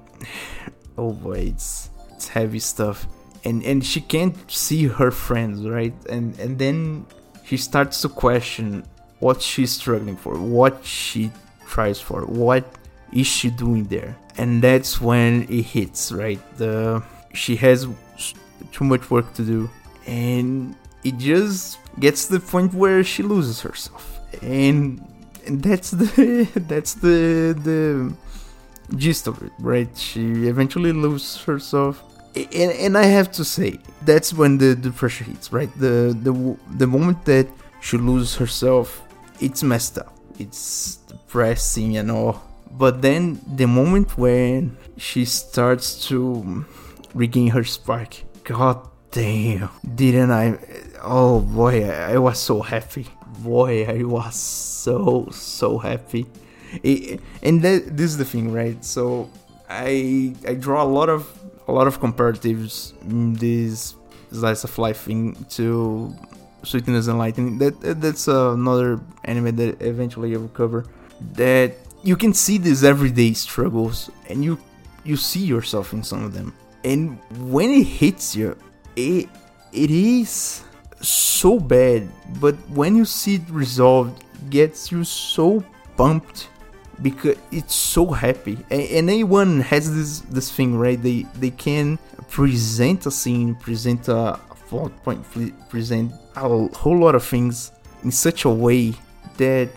oh 0.99 1.13
boy, 1.13 1.53
it's 1.55 1.91
it's 2.15 2.29
heavy 2.29 2.59
stuff. 2.59 3.07
And 3.45 3.63
and 3.65 3.85
she 3.85 4.01
can't 4.01 4.37
see 4.51 4.87
her 4.87 5.11
friends, 5.11 5.67
right? 5.67 5.95
And 6.09 6.39
and 6.39 6.59
then 6.59 7.07
she 7.45 7.57
starts 7.57 8.01
to 8.03 8.09
question 8.09 8.85
what 9.19 9.43
she's 9.43 9.73
struggling 9.73 10.17
for, 10.17 10.35
what 10.39 10.85
she 10.85 11.31
tries 11.67 12.01
for, 12.01 12.27
what 12.27 12.65
is 13.13 13.27
she 13.27 13.51
doing 13.51 13.85
there? 13.85 14.17
And 14.37 14.63
that's 14.63 15.01
when 15.01 15.43
it 15.49 15.63
hits, 15.63 16.11
right? 16.13 16.41
The 16.57 17.03
she 17.35 17.57
has 17.57 17.87
too 18.73 18.85
much 18.85 19.11
work 19.11 19.33
to 19.35 19.43
do, 19.43 19.71
and 20.07 20.75
it 21.05 21.19
just 21.19 21.79
gets 21.99 22.27
to 22.27 22.39
the 22.39 22.41
point 22.41 22.75
where 22.75 23.05
she 23.05 23.23
loses 23.23 23.61
herself, 23.61 24.21
and, 24.43 25.05
and 25.47 25.63
that's 25.63 25.91
the 25.91 26.49
that's 26.69 26.95
the 26.95 27.55
the 27.63 28.13
gist 28.97 29.27
of 29.27 29.43
it, 29.43 29.53
right? 29.59 29.89
She 29.97 30.49
eventually 30.49 30.93
loses 30.93 31.43
herself, 31.43 32.03
and, 32.35 32.73
and 32.73 32.99
I 32.99 33.05
have 33.05 33.31
to 33.33 33.45
say 33.45 33.79
that's 34.03 34.33
when 34.33 34.59
the, 34.59 34.75
the 34.75 34.91
pressure 34.91 35.25
hits, 35.25 35.53
right? 35.53 35.71
The 35.79 36.17
the 36.21 36.57
the 36.77 36.87
moment 36.87 37.25
that 37.27 37.49
she 37.81 37.99
loses 37.99 38.37
herself, 38.37 39.03
it's 39.41 39.63
messed 39.63 39.99
up. 39.99 40.17
It's 40.39 40.97
depressing 40.97 41.97
and 41.97 42.11
all 42.11 42.43
but 42.73 43.03
then 43.03 43.41
the 43.47 43.67
moment 43.67 44.17
when 44.17 44.77
she 44.97 45.25
starts 45.25 46.09
to 46.09 46.65
regain 47.15 47.49
her 47.49 47.65
spark, 47.65 48.17
god 48.45 48.89
damn, 49.11 49.69
didn't 49.95 50.31
I? 50.31 50.59
Oh 51.03 51.41
boy, 51.41 51.89
I, 51.91 52.17
was 52.17 52.39
so 52.39 52.63
happy. 52.63 53.09
Boy, 53.41 53.85
I 53.85 54.05
was 54.05 54.35
so 54.37 55.29
so 55.31 55.79
happy. 55.79 56.27
It, 56.83 57.21
and 57.43 57.61
that, 57.63 57.95
this 57.97 58.13
is 58.13 58.17
the 58.17 58.25
thing, 58.25 58.53
right? 58.53 58.83
So 58.83 59.31
I 59.69 60.35
I 60.49 60.55
draw 60.55 60.83
a 60.83 60.89
lot 60.89 61.11
of 61.11 61.29
a 61.73 61.75
lot 61.75 61.87
of 61.87 62.01
comparatives 62.01 62.93
in 63.09 63.33
this 63.35 63.95
slice 64.31 64.63
of 64.65 64.77
life 64.77 65.01
thing 65.09 65.35
to 65.57 66.15
Sweetness 66.63 67.07
and 67.09 67.19
Lightning. 67.19 67.59
That 67.59 67.75
that's 68.01 68.29
another 68.29 69.01
anime 69.25 69.57
that 69.57 69.81
eventually 69.81 70.35
I 70.35 70.39
will 70.39 70.55
cover. 70.63 70.85
That 71.35 71.71
you 72.03 72.17
can 72.17 72.35
see 72.35 72.59
these 72.59 72.85
everyday 72.85 73.33
struggles 73.33 74.11
and 74.29 74.45
you 74.45 74.59
you 75.05 75.17
see 75.17 75.45
yourself 75.55 75.93
in 75.93 76.03
some 76.03 76.23
of 76.25 76.33
them 76.33 76.53
and 76.85 77.19
when 77.51 77.71
it 77.71 77.85
hits 77.85 78.37
you 78.37 78.57
it 78.95 79.29
it 79.73 79.91
is 79.91 80.63
so 81.01 81.59
bad 81.59 82.09
but 82.41 82.55
when 82.71 82.95
you 82.95 83.05
see 83.05 83.37
it 83.37 83.47
resolved 83.51 84.15
it 84.35 84.51
gets 84.51 84.93
you 84.93 85.03
so 85.03 85.65
pumped 85.97 86.49
because 87.03 87.37
it's 87.51 87.75
so 87.75 88.07
happy 88.07 88.59
and, 88.71 89.09
anyone 89.09 89.61
has 89.61 89.95
this 89.95 90.21
this 90.31 90.51
thing 90.51 90.79
right 90.79 91.03
they 91.03 91.23
they 91.39 91.51
can 91.51 91.99
present 92.29 93.05
a 93.07 93.11
scene 93.11 93.55
present 93.57 94.09
a 94.09 94.39
plot 94.69 94.93
point 95.03 95.21
present 95.69 96.13
a 96.37 96.41
whole 96.41 96.99
lot 96.99 97.15
of 97.15 97.25
things 97.25 97.73
in 98.05 98.11
such 98.11 98.45
a 98.45 98.51
way 98.51 98.93
that 99.37 99.69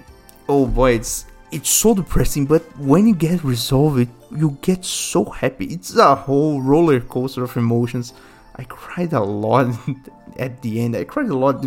oh 0.47 0.65
boy 0.65 0.91
it's 0.91 1.25
it's 1.55 1.69
so 1.69 1.93
depressing, 1.93 2.45
but 2.45 2.63
when 2.77 3.07
you 3.07 3.15
get 3.15 3.43
resolved, 3.43 4.09
you 4.29 4.57
get 4.61 4.83
so 4.83 5.23
happy. 5.23 5.65
It's 5.65 5.95
a 5.95 6.13
whole 6.13 6.61
roller 6.61 6.99
coaster 6.99 7.43
of 7.43 7.55
emotions. 7.55 8.13
I 8.57 8.63
cried 8.65 9.13
a 9.13 9.21
lot 9.21 9.73
at 10.37 10.61
the 10.61 10.81
end. 10.81 10.97
I 10.97 11.05
cried 11.05 11.29
a 11.29 11.37
lot. 11.37 11.65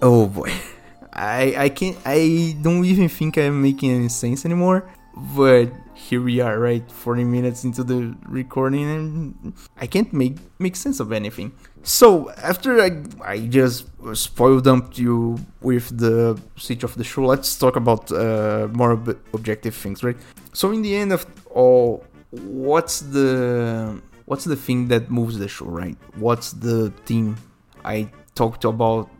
Oh 0.00 0.26
boy. 0.26 0.52
I 1.14 1.54
I 1.56 1.68
can't 1.68 1.96
I 2.04 2.56
don't 2.60 2.84
even 2.84 3.08
think 3.08 3.38
I'm 3.38 3.62
making 3.62 3.90
any 3.92 4.08
sense 4.08 4.44
anymore. 4.44 4.90
But 5.16 5.70
here 5.94 6.20
we 6.20 6.40
are, 6.40 6.58
right? 6.58 6.90
40 6.90 7.22
minutes 7.22 7.62
into 7.62 7.84
the 7.84 8.16
recording 8.26 8.82
and 8.84 9.54
I 9.76 9.86
can't 9.86 10.12
make 10.12 10.36
make 10.58 10.74
sense 10.74 10.98
of 10.98 11.12
anything. 11.12 11.52
So 11.84 12.30
after 12.42 12.80
I, 12.80 13.02
I 13.22 13.46
just 13.46 13.86
spoil 14.14 14.60
dumped 14.60 14.98
you 14.98 15.38
with 15.60 15.96
the 15.96 16.40
stage 16.56 16.82
of 16.82 16.96
the 16.96 17.04
show, 17.04 17.26
let's 17.26 17.56
talk 17.56 17.76
about 17.76 18.10
uh, 18.10 18.68
more 18.72 18.92
ob- 18.92 19.18
objective 19.32 19.74
things, 19.74 20.02
right? 20.02 20.16
So 20.52 20.72
in 20.72 20.82
the 20.82 20.96
end 20.96 21.12
of 21.12 21.26
all, 21.50 22.04
what's 22.30 23.00
the 23.00 24.00
what's 24.24 24.44
the 24.44 24.56
thing 24.56 24.88
that 24.88 25.10
moves 25.10 25.38
the 25.38 25.46
show, 25.48 25.66
right? 25.66 25.96
What's 26.16 26.52
the 26.52 26.90
theme 27.06 27.36
I 27.84 28.10
talked 28.34 28.64
about 28.64 29.10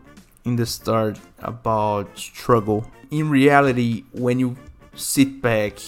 in 0.44 0.56
the 0.56 0.66
start 0.66 1.18
about 1.40 2.18
struggle? 2.18 2.86
In 3.10 3.28
reality, 3.28 4.04
when 4.12 4.38
you 4.38 4.56
sit 4.94 5.42
back 5.42 5.78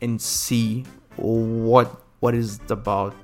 and 0.00 0.20
see 0.20 0.84
what 1.16 2.00
what 2.20 2.34
is 2.34 2.58
it 2.58 2.70
about 2.70 3.14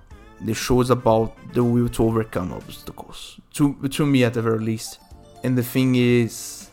the 0.40 0.54
show 0.54 0.80
is 0.80 0.90
about 0.90 1.34
the 1.52 1.64
will 1.64 1.88
to 1.88 2.04
overcome 2.04 2.52
obstacles. 2.52 3.40
To 3.54 3.74
to 3.88 4.06
me 4.06 4.24
at 4.24 4.34
the 4.34 4.42
very 4.42 4.60
least. 4.60 4.98
And 5.44 5.56
the 5.56 5.62
thing 5.62 5.94
is 5.94 6.70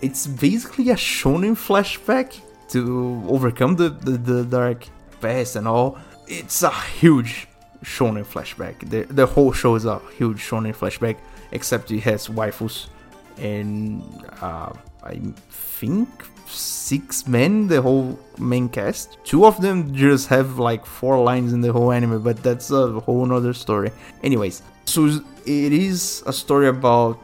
it's 0.00 0.26
basically 0.26 0.90
a 0.90 0.96
shonen 0.96 1.54
flashback 1.54 2.40
to 2.70 3.22
overcome 3.28 3.76
the, 3.76 3.90
the, 3.90 4.12
the 4.12 4.44
dark 4.44 4.86
past 5.20 5.56
and 5.56 5.68
all. 5.68 5.98
It's 6.26 6.62
a 6.62 6.70
huge 6.70 7.46
shonen 7.84 8.24
flashback. 8.24 8.88
The 8.88 9.02
the 9.12 9.26
whole 9.26 9.52
show 9.52 9.74
is 9.74 9.84
a 9.84 10.00
huge 10.18 10.40
shonen 10.40 10.74
flashback, 10.74 11.16
except 11.52 11.90
it 11.90 12.00
has 12.00 12.28
waifus 12.28 12.88
and 13.38 14.02
uh, 14.40 14.72
I 15.02 15.20
think 15.50 16.08
six 16.46 17.26
men, 17.26 17.68
the 17.68 17.80
whole 17.82 18.18
main 18.38 18.68
cast. 18.68 19.18
Two 19.24 19.46
of 19.46 19.60
them 19.60 19.94
just 19.94 20.28
have 20.28 20.58
like 20.58 20.84
four 20.86 21.22
lines 21.22 21.52
in 21.52 21.60
the 21.60 21.72
whole 21.72 21.92
anime, 21.92 22.22
but 22.22 22.42
that's 22.42 22.70
a 22.70 23.00
whole 23.00 23.24
nother 23.26 23.52
story. 23.52 23.90
Anyways, 24.22 24.62
so 24.84 25.06
it 25.46 25.72
is 25.72 26.22
a 26.26 26.32
story 26.32 26.68
about 26.68 27.18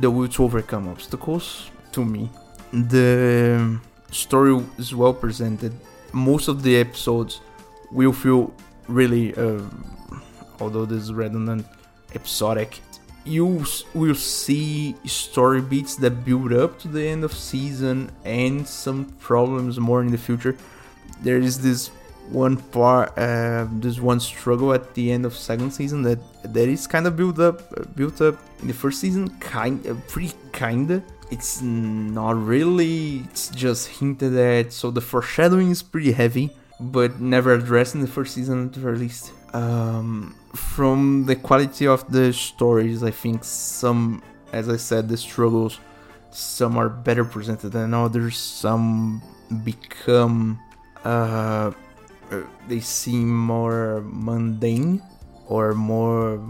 the 0.00 0.10
will 0.10 0.28
to 0.28 0.44
overcome 0.44 0.88
obstacles 0.88 1.70
to 1.92 2.04
me. 2.04 2.28
The 2.72 3.78
story 4.10 4.62
is 4.78 4.94
well 4.94 5.14
presented. 5.14 5.72
Most 6.12 6.48
of 6.48 6.62
the 6.62 6.76
episodes 6.76 7.40
will 7.90 8.12
feel 8.12 8.52
really, 8.88 9.34
uh, 9.34 9.62
although 10.60 10.84
this 10.84 11.04
is 11.04 11.12
redundant, 11.12 11.66
episodic 12.14 12.80
you 13.26 13.64
will 13.94 14.14
see 14.14 14.94
story 15.04 15.60
beats 15.60 15.96
that 15.96 16.24
build 16.24 16.52
up 16.52 16.78
to 16.80 16.88
the 16.88 17.06
end 17.06 17.24
of 17.24 17.32
season 17.32 18.10
and 18.24 18.66
some 18.66 19.06
problems 19.18 19.78
more 19.78 20.00
in 20.00 20.10
the 20.10 20.18
future. 20.18 20.56
There 21.22 21.38
is 21.38 21.60
this 21.60 21.88
one 22.30 22.56
part, 22.56 23.16
uh, 23.18 23.66
this 23.70 24.00
one 24.00 24.20
struggle 24.20 24.72
at 24.72 24.94
the 24.94 25.12
end 25.12 25.24
of 25.26 25.34
second 25.34 25.72
season 25.72 26.02
that 26.02 26.18
that 26.42 26.68
is 26.68 26.86
kind 26.86 27.06
of 27.06 27.16
built 27.16 27.38
up, 27.38 27.96
built 27.96 28.20
up 28.20 28.36
in 28.60 28.68
the 28.68 28.74
first 28.74 29.00
season, 29.00 29.28
kind, 29.40 29.84
uh, 29.86 29.94
pretty 30.08 30.32
kinda. 30.52 31.02
It's 31.30 31.60
not 31.60 32.40
really. 32.40 33.18
It's 33.30 33.48
just 33.48 33.88
hinted 33.88 34.36
at. 34.36 34.72
So 34.72 34.90
the 34.90 35.00
foreshadowing 35.00 35.70
is 35.70 35.82
pretty 35.82 36.12
heavy, 36.12 36.50
but 36.78 37.20
never 37.20 37.52
addressed 37.52 37.94
in 37.96 38.00
the 38.00 38.06
first 38.06 38.34
season 38.34 38.66
at 38.66 38.72
the 38.74 38.80
very 38.80 38.98
least. 38.98 39.32
Um, 39.52 40.36
from 40.56 41.24
the 41.26 41.36
quality 41.36 41.86
of 41.86 42.10
the 42.10 42.32
stories, 42.32 43.02
I 43.02 43.10
think 43.10 43.44
some, 43.44 44.22
as 44.52 44.68
I 44.68 44.76
said, 44.76 45.08
the 45.08 45.16
struggles, 45.16 45.78
some 46.30 46.76
are 46.76 46.88
better 46.88 47.24
presented 47.24 47.70
than 47.70 47.94
others. 47.94 48.36
Some 48.36 49.22
become, 49.64 50.58
uh, 51.04 51.72
they 52.68 52.80
seem 52.80 53.34
more 53.36 54.02
mundane 54.04 55.02
or 55.46 55.74
more. 55.74 56.40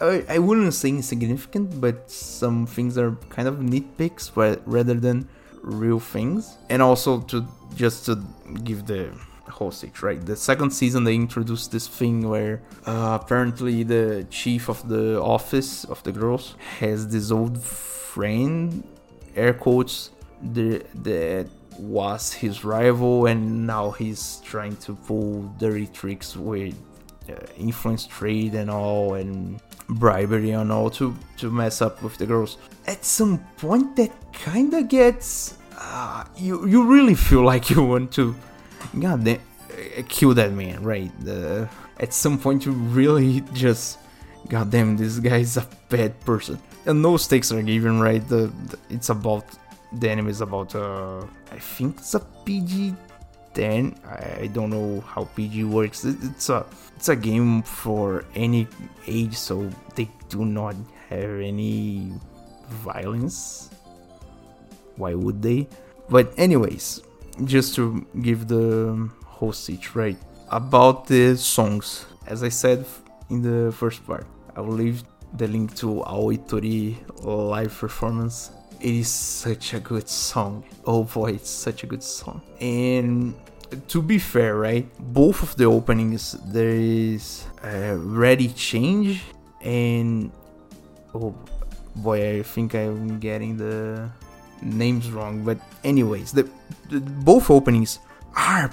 I, 0.00 0.24
I 0.28 0.38
wouldn't 0.38 0.72
say 0.74 0.90
insignificant, 0.90 1.80
but 1.80 2.10
some 2.10 2.66
things 2.66 2.96
are 2.98 3.12
kind 3.30 3.48
of 3.48 3.56
nitpicks 3.56 4.30
rather 4.66 4.94
than 4.94 5.28
real 5.62 6.00
things. 6.00 6.56
And 6.68 6.80
also 6.82 7.20
to 7.22 7.46
just 7.74 8.06
to 8.06 8.22
give 8.64 8.86
the 8.86 9.10
hostage, 9.48 10.02
right? 10.02 10.24
The 10.24 10.36
second 10.36 10.70
season 10.70 11.04
they 11.04 11.14
introduced 11.14 11.72
this 11.72 11.86
thing 11.86 12.28
where 12.28 12.62
uh, 12.86 13.18
apparently 13.20 13.82
the 13.82 14.26
chief 14.30 14.68
of 14.68 14.88
the 14.88 15.20
office 15.20 15.84
of 15.84 16.02
the 16.02 16.12
girls 16.12 16.54
has 16.78 17.08
this 17.08 17.30
old 17.30 17.62
friend, 17.62 18.82
air 19.34 19.54
quotes, 19.54 20.10
the 20.42 20.84
that 21.02 21.48
was 21.78 22.32
his 22.32 22.64
rival, 22.64 23.26
and 23.26 23.66
now 23.66 23.90
he's 23.90 24.40
trying 24.44 24.76
to 24.76 24.94
pull 24.94 25.42
dirty 25.58 25.86
tricks 25.86 26.36
with 26.36 26.74
uh, 27.28 27.34
influence 27.58 28.06
trade 28.06 28.54
and 28.54 28.70
all, 28.70 29.14
and 29.14 29.60
bribery 29.88 30.50
and 30.50 30.72
all 30.72 30.90
to 30.90 31.14
to 31.38 31.50
mess 31.50 31.80
up 31.82 32.02
with 32.02 32.16
the 32.18 32.26
girls. 32.26 32.58
At 32.86 33.04
some 33.04 33.38
point, 33.56 33.96
that 33.96 34.12
kind 34.32 34.72
of 34.74 34.88
gets 34.88 35.58
uh, 35.78 36.24
you 36.36 36.66
you 36.66 36.86
really 36.86 37.14
feel 37.14 37.42
like 37.42 37.70
you 37.70 37.82
want 37.82 38.12
to 38.12 38.34
god 38.98 39.24
damn 39.24 39.40
uh, 39.70 40.02
kill 40.08 40.34
that 40.34 40.52
man 40.52 40.82
right 40.82 41.10
the, 41.24 41.68
at 41.98 42.12
some 42.12 42.38
point 42.38 42.64
you 42.64 42.72
really 42.72 43.42
just 43.52 43.98
god 44.48 44.70
damn 44.70 44.96
this 44.96 45.18
guy 45.18 45.38
is 45.38 45.56
a 45.56 45.66
bad 45.88 46.18
person. 46.20 46.58
And 46.86 47.02
no 47.02 47.16
stakes 47.16 47.50
are 47.50 47.62
given 47.62 48.00
right 48.00 48.26
the, 48.28 48.52
the 48.68 48.78
it's 48.90 49.08
about 49.08 49.44
the 49.92 50.10
anime 50.10 50.28
is 50.28 50.40
about 50.40 50.74
uh 50.74 51.24
i 51.50 51.58
think 51.58 51.98
it's 51.98 52.14
a 52.14 52.20
pg 52.44 52.94
10 53.54 53.94
i 54.40 54.46
don't 54.48 54.70
know 54.70 55.00
how 55.00 55.24
pg 55.34 55.64
works 55.64 56.04
it's 56.04 56.48
a 56.50 56.66
it's 56.96 57.08
a 57.08 57.16
game 57.16 57.62
for 57.62 58.24
any 58.34 58.66
age 59.06 59.34
so 59.34 59.70
they 59.94 60.08
do 60.28 60.44
not 60.44 60.74
have 61.08 61.40
any 61.40 62.12
violence. 62.68 63.70
Why 64.96 65.14
would 65.14 65.42
they? 65.42 65.68
But 66.08 66.32
anyways 66.36 67.02
just 67.44 67.74
to 67.76 68.06
give 68.22 68.48
the 68.48 69.08
hostage 69.24 69.94
right? 69.94 70.16
About 70.50 71.06
the 71.06 71.36
songs. 71.36 72.06
As 72.26 72.42
i 72.42 72.48
said 72.48 72.84
in 73.30 73.42
the 73.42 73.72
first 73.72 74.04
part 74.06 74.26
i 74.56 74.60
will 74.60 74.74
leave 74.74 75.04
the 75.34 75.46
link 75.46 75.74
to 75.76 76.02
Aoi 76.04 76.36
Tori 76.36 76.96
live 77.22 77.76
performance. 77.76 78.50
It 78.80 78.94
is 78.94 79.08
such 79.08 79.74
a 79.74 79.80
good 79.80 80.08
song. 80.08 80.64
Oh 80.84 81.04
boy 81.04 81.32
it's 81.32 81.50
such 81.50 81.84
a 81.84 81.86
good 81.86 82.02
song. 82.02 82.42
And 82.60 83.34
to 83.88 84.02
be 84.02 84.18
fair 84.18 84.56
right 84.56 84.86
both 85.12 85.42
of 85.42 85.56
the 85.56 85.64
openings 85.64 86.36
there 86.46 86.70
is 86.70 87.44
a 87.64 87.96
ready 87.96 88.48
change 88.48 89.24
and 89.60 90.30
oh 91.14 91.34
boy 91.96 92.38
i 92.38 92.42
think 92.42 92.74
i'm 92.74 93.18
getting 93.18 93.56
the 93.56 94.08
names 94.62 95.10
wrong, 95.10 95.44
but 95.44 95.58
anyways, 95.84 96.32
the, 96.32 96.48
the 96.88 97.00
both 97.00 97.50
openings 97.50 98.00
are 98.36 98.70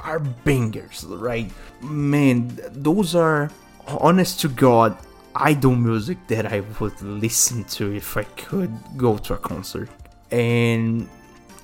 are 0.00 0.18
bangers, 0.18 1.04
right? 1.04 1.50
Man, 1.80 2.58
those 2.72 3.14
are 3.14 3.50
honest 3.86 4.40
to 4.40 4.48
God 4.48 4.96
idol 5.34 5.74
music 5.74 6.18
that 6.28 6.46
I 6.46 6.60
would 6.78 7.00
listen 7.02 7.64
to 7.64 7.92
if 7.92 8.16
I 8.16 8.24
could 8.24 8.72
go 8.96 9.18
to 9.18 9.34
a 9.34 9.38
concert. 9.38 9.88
And 10.30 11.08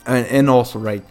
and, 0.06 0.26
and 0.26 0.50
also, 0.50 0.78
right, 0.78 1.04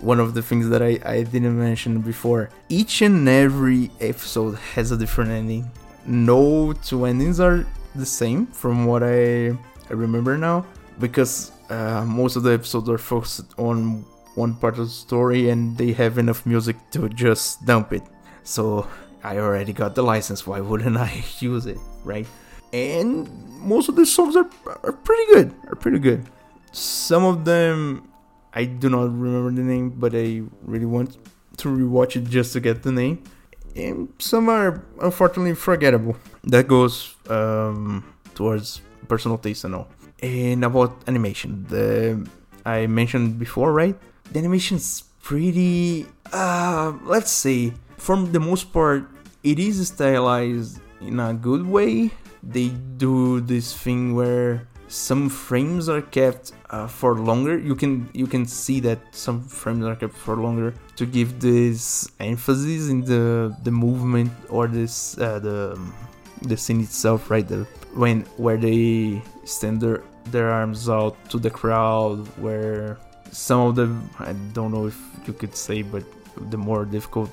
one 0.00 0.18
of 0.18 0.34
the 0.34 0.42
things 0.42 0.68
that 0.70 0.82
I, 0.82 0.98
I 1.04 1.22
didn't 1.22 1.58
mention 1.58 2.00
before 2.00 2.50
each 2.68 3.02
and 3.02 3.28
every 3.28 3.90
episode 4.00 4.56
has 4.74 4.90
a 4.90 4.96
different 4.96 5.30
ending. 5.30 5.70
No 6.06 6.72
two 6.72 7.04
endings 7.04 7.38
are 7.38 7.66
the 7.94 8.06
same 8.06 8.46
from 8.46 8.86
what 8.86 9.02
I, 9.02 9.48
I 9.50 9.92
remember 9.92 10.38
now 10.38 10.64
because 10.98 11.52
uh, 11.70 12.04
most 12.04 12.36
of 12.36 12.42
the 12.42 12.52
episodes 12.52 12.88
are 12.88 12.98
focused 12.98 13.54
on 13.56 14.04
one 14.34 14.54
part 14.54 14.78
of 14.78 14.86
the 14.86 14.90
story 14.90 15.50
and 15.50 15.76
they 15.78 15.92
have 15.92 16.18
enough 16.18 16.44
music 16.44 16.76
to 16.90 17.08
just 17.08 17.64
dump 17.64 17.92
it. 17.92 18.02
So 18.42 18.86
I 19.22 19.38
already 19.38 19.72
got 19.72 19.94
the 19.94 20.02
license, 20.02 20.46
why 20.46 20.60
wouldn't 20.60 20.96
I 20.96 21.24
use 21.38 21.66
it, 21.66 21.78
right? 22.04 22.26
And 22.72 23.28
most 23.60 23.88
of 23.88 23.96
the 23.96 24.06
songs 24.06 24.36
are, 24.36 24.48
are 24.82 24.92
pretty 24.92 25.32
good, 25.34 25.54
are 25.68 25.76
pretty 25.76 25.98
good. 25.98 26.26
Some 26.72 27.24
of 27.24 27.44
them 27.44 28.10
I 28.52 28.64
do 28.64 28.88
not 28.88 29.02
remember 29.02 29.50
the 29.52 29.62
name, 29.62 29.90
but 29.90 30.14
I 30.14 30.42
really 30.62 30.86
want 30.86 31.18
to 31.58 31.68
rewatch 31.68 32.16
it 32.16 32.24
just 32.24 32.52
to 32.54 32.60
get 32.60 32.82
the 32.82 32.92
name. 32.92 33.22
And 33.76 34.12
some 34.18 34.48
are 34.48 34.82
unfortunately 35.00 35.54
forgettable. 35.54 36.16
That 36.44 36.66
goes 36.66 37.14
um, 37.28 38.04
towards 38.34 38.80
personal 39.06 39.38
taste 39.38 39.64
and 39.64 39.74
all 39.76 39.88
and 40.22 40.64
about 40.64 41.02
animation. 41.06 41.66
The 41.68 42.26
i 42.64 42.86
mentioned 42.86 43.38
before 43.38 43.72
right? 43.72 43.96
The 44.32 44.38
animation's 44.38 45.04
pretty 45.22 46.06
uh 46.32 46.92
let's 47.04 47.30
say 47.30 47.72
for 47.96 48.16
the 48.16 48.40
most 48.40 48.72
part 48.72 49.04
it 49.42 49.58
is 49.58 49.88
stylized 49.88 50.80
in 51.00 51.20
a 51.20 51.32
good 51.34 51.66
way. 51.66 52.10
They 52.42 52.68
do 52.96 53.40
this 53.40 53.72
thing 53.76 54.14
where 54.14 54.66
some 54.88 55.28
frames 55.28 55.88
are 55.88 56.02
kept 56.02 56.52
uh, 56.70 56.86
for 56.86 57.14
longer. 57.14 57.58
You 57.58 57.74
can 57.74 58.10
you 58.12 58.26
can 58.26 58.44
see 58.44 58.80
that 58.80 58.98
some 59.12 59.40
frames 59.42 59.84
are 59.84 59.94
kept 59.94 60.14
for 60.14 60.36
longer 60.36 60.74
to 60.96 61.06
give 61.06 61.40
this 61.40 62.10
emphasis 62.18 62.88
in 62.90 63.04
the 63.04 63.54
the 63.62 63.70
movement 63.70 64.32
or 64.48 64.66
this 64.66 65.16
uh, 65.18 65.38
the 65.38 65.78
the 66.42 66.56
scene 66.56 66.80
itself 66.80 67.30
right? 67.30 67.46
The 67.46 67.66
when 67.94 68.22
where 68.36 68.56
they 68.56 69.22
stand 69.44 69.80
there 69.80 70.02
their 70.26 70.50
arms 70.50 70.88
out 70.88 71.16
to 71.30 71.38
the 71.38 71.50
crowd 71.50 72.26
where 72.38 72.98
some 73.30 73.60
of 73.60 73.76
them 73.76 74.10
I 74.18 74.32
don't 74.52 74.72
know 74.72 74.86
if 74.86 74.98
you 75.26 75.32
could 75.32 75.56
say 75.56 75.82
but 75.82 76.04
the 76.50 76.56
more 76.56 76.84
difficult 76.84 77.30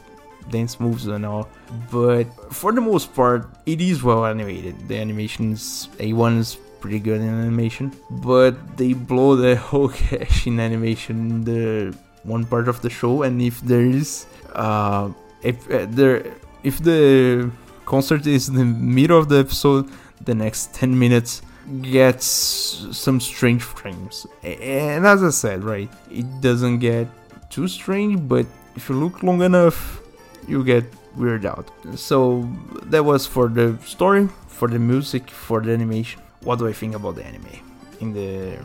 dance 0.50 0.80
moves 0.80 1.08
and 1.08 1.26
all. 1.26 1.48
But 1.92 2.26
for 2.54 2.72
the 2.72 2.82
most 2.82 3.14
part 3.14 3.48
it 3.66 3.82
is 3.82 4.04
well 4.04 4.26
animated. 4.26 4.88
The 4.88 4.98
animations 4.98 5.90
A1 5.98 6.40
is 6.40 6.58
pretty 6.80 7.00
good 7.00 7.22
in 7.22 7.30
animation 7.30 7.92
but 8.10 8.78
they 8.78 8.94
blow 8.94 9.36
the 9.36 9.56
whole 9.70 9.90
cash 9.90 10.48
in 10.48 10.60
animation 10.60 11.44
the 11.44 11.96
one 12.24 12.46
part 12.46 12.68
of 12.68 12.82
the 12.82 12.90
show. 12.90 13.24
And 13.24 13.42
if 13.42 13.62
there 13.62 13.86
is 13.86 14.26
uh 14.54 15.12
if 15.44 15.70
uh, 15.72 15.86
there 15.90 16.26
if 16.64 16.80
the 16.84 17.52
concert 17.86 18.28
is 18.28 18.50
in 18.50 18.56
the 18.56 18.66
middle 18.66 19.18
of 19.18 19.30
the 19.30 19.38
episode 19.38 19.90
the 20.26 20.36
next 20.36 20.74
10 20.74 20.98
minutes 20.98 21.42
gets 21.82 22.26
some 22.26 23.20
strange 23.20 23.64
frames. 23.64 24.26
And 24.44 25.06
as 25.06 25.24
I 25.24 25.30
said, 25.30 25.64
right, 25.64 25.90
it 26.12 26.42
doesn't 26.42 26.80
get 26.80 27.08
too 27.50 27.68
strange, 27.68 28.28
but 28.28 28.46
if 28.76 28.90
you 28.90 28.96
look 28.96 29.24
long 29.24 29.42
enough, 29.42 30.02
you 30.48 30.64
get 30.64 30.86
weird 31.16 31.46
out. 31.46 31.70
So 31.96 32.48
that 32.84 33.04
was 33.04 33.26
for 33.26 33.48
the 33.48 33.78
story, 33.86 34.30
for 34.48 34.68
the 34.68 34.80
music, 34.80 35.30
for 35.30 35.62
the 35.62 35.74
animation. 35.74 36.22
What 36.42 36.60
do 36.60 36.68
I 36.68 36.74
think 36.74 36.96
about 36.96 37.16
the 37.16 37.26
anime 37.26 37.60
in 38.00 38.14
the 38.14 38.58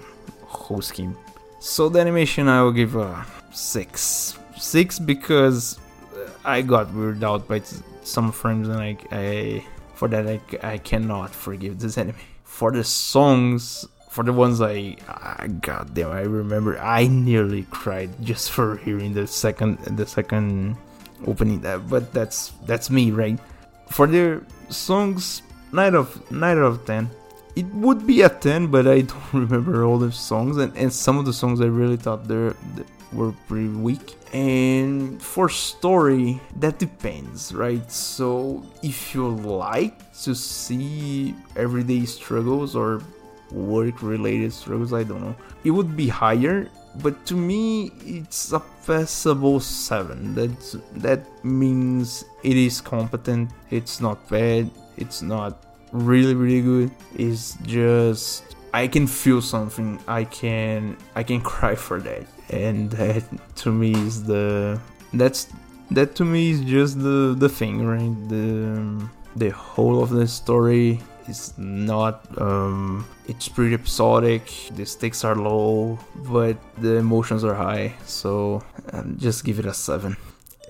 whole 0.44 0.82
scheme? 0.82 1.16
So 1.61 1.88
the 1.88 2.00
animation 2.00 2.48
I 2.48 2.62
will 2.62 2.72
give 2.72 2.96
a 2.96 3.24
six. 3.53 4.38
Six 4.57 4.98
because 4.98 5.78
I 6.44 6.62
got 6.62 6.88
weirded 6.88 7.22
out 7.22 7.48
by 7.48 7.62
some 8.05 8.32
frames 8.32 8.68
and 8.68 8.78
I, 8.78 8.96
I 9.11 9.64
for 9.94 10.09
that 10.09 10.26
I, 10.26 10.40
I 10.62 10.78
cannot 10.78 11.30
forgive 11.30 11.78
this 11.78 11.96
anime 11.96 12.16
for 12.53 12.70
the 12.70 12.84
songs 12.84 13.86
for 14.11 14.22
the 14.22 14.32
ones 14.32 14.61
I, 14.61 14.94
I 15.09 15.48
god 15.48 15.94
damn 15.94 16.12
I 16.12 16.20
remember 16.20 16.78
I 16.78 17.07
nearly 17.07 17.62
cried 17.70 18.11
just 18.22 18.53
for 18.53 18.76
hearing 18.76 19.14
the 19.14 19.26
second 19.26 19.78
the 19.96 20.07
second 20.07 20.76
opening 21.26 21.62
that 21.62 21.88
but 21.88 22.12
that's 22.12 22.53
that's 22.66 22.90
me 22.90 23.11
right? 23.11 23.40
For 23.88 24.07
the 24.07 24.44
songs 24.68 25.40
9 25.72 25.94
of 25.94 26.30
9 26.30 26.59
out 26.59 26.62
of 26.62 26.84
10 26.84 27.09
it 27.57 27.66
would 27.72 28.07
be 28.07 28.20
a 28.20 28.28
10 28.28 28.66
but 28.66 28.86
I 28.86 29.00
don't 29.00 29.32
remember 29.32 29.86
all 29.86 29.98
the 29.98 30.12
songs 30.12 30.59
and, 30.59 30.76
and 30.76 30.92
some 30.92 31.16
of 31.16 31.24
the 31.24 31.32
songs 31.32 31.62
I 31.62 31.66
really 31.72 31.96
thought 31.96 32.28
they're, 32.28 32.55
they 32.76 32.84
were 33.12 33.32
pretty 33.48 33.68
weak 33.68 34.16
and 34.32 35.20
for 35.22 35.48
story 35.48 36.40
that 36.56 36.78
depends 36.78 37.52
right? 37.54 37.90
So 37.90 38.62
if 38.82 39.14
you 39.14 39.28
like 39.28 40.12
to 40.22 40.34
see 40.34 41.34
everyday 41.56 42.04
struggles 42.04 42.74
or 42.74 43.02
work 43.50 44.02
related 44.02 44.50
struggles 44.50 44.94
i 44.94 45.02
don't 45.02 45.20
know 45.20 45.36
it 45.64 45.70
would 45.70 45.96
be 45.96 46.08
higher. 46.08 46.68
But 47.02 47.24
to 47.26 47.34
me 47.34 47.90
it's 48.04 48.52
a 48.52 48.60
passable 48.86 49.60
7 49.60 50.34
that 50.34 50.52
that 50.96 51.24
means 51.42 52.24
it 52.42 52.56
is 52.56 52.82
competent 52.82 53.50
it's 53.70 54.00
not 54.00 54.28
bad 54.28 54.70
It's 54.98 55.22
not 55.22 55.64
really 55.92 56.34
really 56.34 56.60
good. 56.60 56.90
It's 57.14 57.56
just 57.62 58.44
I 58.74 58.88
can 58.88 59.06
feel 59.06 59.42
something. 59.42 60.00
I 60.08 60.24
can 60.24 60.96
I 61.14 61.22
can 61.22 61.40
cry 61.52 61.74
for 61.74 62.00
that, 62.00 62.24
and 62.53 62.90
that 62.92 63.24
to 63.57 63.72
me 63.72 63.92
is 63.94 64.24
the 64.24 64.80
that's 65.14 65.48
that 65.90 66.14
to 66.16 66.24
me 66.24 66.50
is 66.50 66.61
just 66.62 67.00
the 67.03 67.34
the 67.36 67.48
thing, 67.48 67.84
right? 67.84 68.28
The 68.28 69.09
the 69.36 69.50
whole 69.50 70.03
of 70.03 70.11
the 70.11 70.26
story 70.26 71.00
is 71.28 71.55
not 71.57 72.26
um 72.40 73.07
it's 73.28 73.48
pretty 73.48 73.74
episodic 73.74 74.42
the 74.72 74.84
stakes 74.84 75.24
are 75.24 75.36
low 75.36 75.98
but 76.28 76.57
the 76.78 76.96
emotions 76.96 77.44
are 77.44 77.55
high 77.55 77.94
so 78.05 78.62
um, 78.92 79.16
just 79.18 79.44
give 79.44 79.61
it 79.61 79.66
a 79.66 79.72
seven 79.72 80.16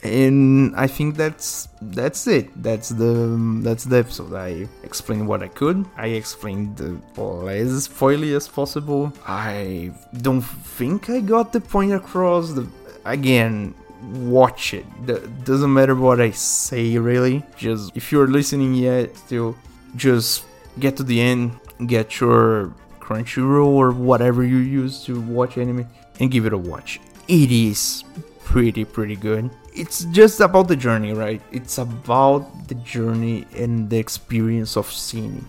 and 0.02 0.74
i 0.76 0.86
think 0.86 1.16
that's 1.16 1.68
that's 1.90 2.26
it. 2.26 2.50
That's 2.62 2.88
the 2.90 3.60
that's 3.62 3.84
the 3.84 3.98
episode. 3.98 4.34
I 4.34 4.68
explained 4.82 5.26
what 5.26 5.42
i 5.42 5.48
could. 5.48 5.84
I 5.96 6.08
explained 6.08 6.76
the 6.76 7.00
as 7.48 7.88
foily 7.88 8.34
as 8.36 8.48
possible. 8.48 9.12
I 9.26 9.92
don't 10.20 10.42
think 10.42 11.10
i 11.10 11.20
got 11.20 11.52
the 11.52 11.60
point 11.60 11.92
across. 11.92 12.52
The 12.52 12.66
again 13.04 13.74
watch 14.14 14.74
it. 14.74 14.86
The, 15.06 15.20
doesn't 15.44 15.72
matter 15.72 15.94
what 15.94 16.20
i 16.20 16.30
say 16.30 16.98
really. 16.98 17.42
Just 17.56 17.96
if 17.96 18.12
you're 18.12 18.28
listening 18.28 18.74
yet 18.74 19.16
still 19.16 19.56
just 19.96 20.44
get 20.78 20.96
to 20.96 21.02
the 21.02 21.20
end. 21.20 21.58
Get 21.86 22.20
your 22.20 22.72
crunchyroll 23.00 23.66
or 23.66 23.90
whatever 23.90 24.44
you 24.44 24.58
use 24.58 25.04
to 25.04 25.20
watch 25.20 25.58
anime 25.58 25.88
and 26.20 26.30
give 26.30 26.46
it 26.46 26.52
a 26.52 26.58
watch. 26.58 27.00
It 27.26 27.50
is 27.50 28.04
pretty 28.44 28.84
pretty 28.84 29.16
good 29.16 29.50
it's 29.74 30.04
just 30.06 30.40
about 30.40 30.68
the 30.68 30.76
journey, 30.76 31.12
right? 31.12 31.40
It's 31.50 31.78
about 31.78 32.68
the 32.68 32.74
journey 32.76 33.46
and 33.56 33.88
the 33.88 33.98
experience 33.98 34.76
of 34.76 34.90
seeing. 34.90 35.44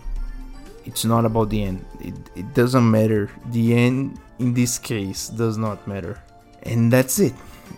It's 0.86 1.06
not 1.06 1.26
about 1.26 1.50
the 1.50 1.64
end. 1.64 1.86
It, 2.00 2.14
it 2.36 2.54
doesn't 2.54 2.90
matter. 2.90 3.30
The 3.48 3.74
end, 3.74 4.20
in 4.40 4.54
this 4.54 4.78
case, 4.78 5.30
does 5.30 5.58
not 5.58 5.86
matter. 5.88 6.22
And 6.64 6.92
that's 6.92 7.20
it. 7.20 7.34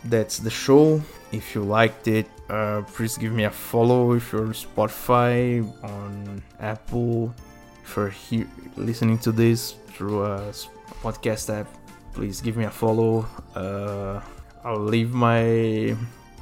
That's 0.06 0.38
the 0.38 0.50
show. 0.50 1.02
If 1.32 1.56
you 1.56 1.64
liked 1.64 2.08
it, 2.08 2.28
uh, 2.50 2.84
please 2.84 3.18
give 3.18 3.34
me 3.34 3.44
a 3.44 3.52
follow 3.52 4.14
if 4.14 4.32
you're 4.32 4.46
on 4.46 4.54
Spotify, 4.54 5.66
on 5.84 6.44
Apple. 6.60 7.34
If 7.84 8.32
you're 8.32 8.48
listening 8.78 9.20
to 9.20 9.32
this 9.32 9.76
through 9.90 10.24
a 10.26 10.52
podcast 11.02 11.54
app, 11.54 11.68
please 12.14 12.42
give 12.42 12.58
me 12.58 12.66
a 12.66 12.72
follow. 12.72 13.28
Uh, 13.56 14.22
I'll 14.64 14.80
leave 14.80 15.12
my 15.14 15.96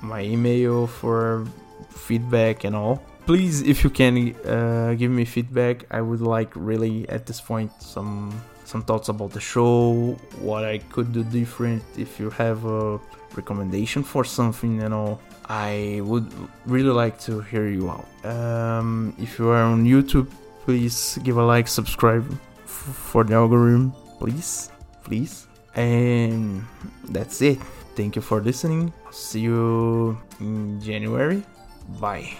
my 0.03 0.21
email 0.21 0.87
for 0.87 1.45
feedback 1.89 2.63
and 2.63 2.75
all. 2.75 3.01
Please, 3.25 3.61
if 3.61 3.83
you 3.83 3.89
can 3.89 4.35
uh, 4.45 4.93
give 4.97 5.09
me 5.09 5.23
feedback, 5.25 5.85
I 5.89 6.01
would 6.01 6.21
like 6.21 6.51
really 6.55 7.07
at 7.09 7.25
this 7.25 7.39
point 7.39 7.71
some 7.81 8.33
some 8.65 8.81
thoughts 8.81 9.09
about 9.09 9.31
the 9.31 9.39
show, 9.39 10.17
what 10.39 10.63
I 10.63 10.79
could 10.79 11.13
do 11.13 11.23
different. 11.23 11.83
If 11.97 12.19
you 12.19 12.29
have 12.31 12.65
a 12.65 12.99
recommendation 13.35 14.03
for 14.03 14.23
something 14.23 14.81
and 14.81 14.93
all, 14.93 15.19
I 15.47 16.01
would 16.03 16.27
really 16.65 16.89
like 16.89 17.19
to 17.21 17.41
hear 17.41 17.67
you 17.67 17.89
out. 17.89 18.07
Um, 18.25 19.13
if 19.19 19.37
you 19.37 19.49
are 19.49 19.63
on 19.63 19.85
YouTube, 19.85 20.27
please 20.65 21.19
give 21.23 21.37
a 21.37 21.45
like, 21.45 21.67
subscribe 21.67 22.25
f- 22.63 22.71
for 23.11 23.23
the 23.23 23.35
algorithm, 23.35 23.93
please, 24.19 24.71
please. 25.03 25.47
And 25.75 26.65
that's 27.09 27.41
it. 27.41 27.59
Thank 27.95 28.15
you 28.15 28.21
for 28.21 28.41
listening. 28.41 28.93
See 29.11 29.41
you 29.41 30.17
in 30.39 30.81
January. 30.81 31.43
Bye. 31.99 32.33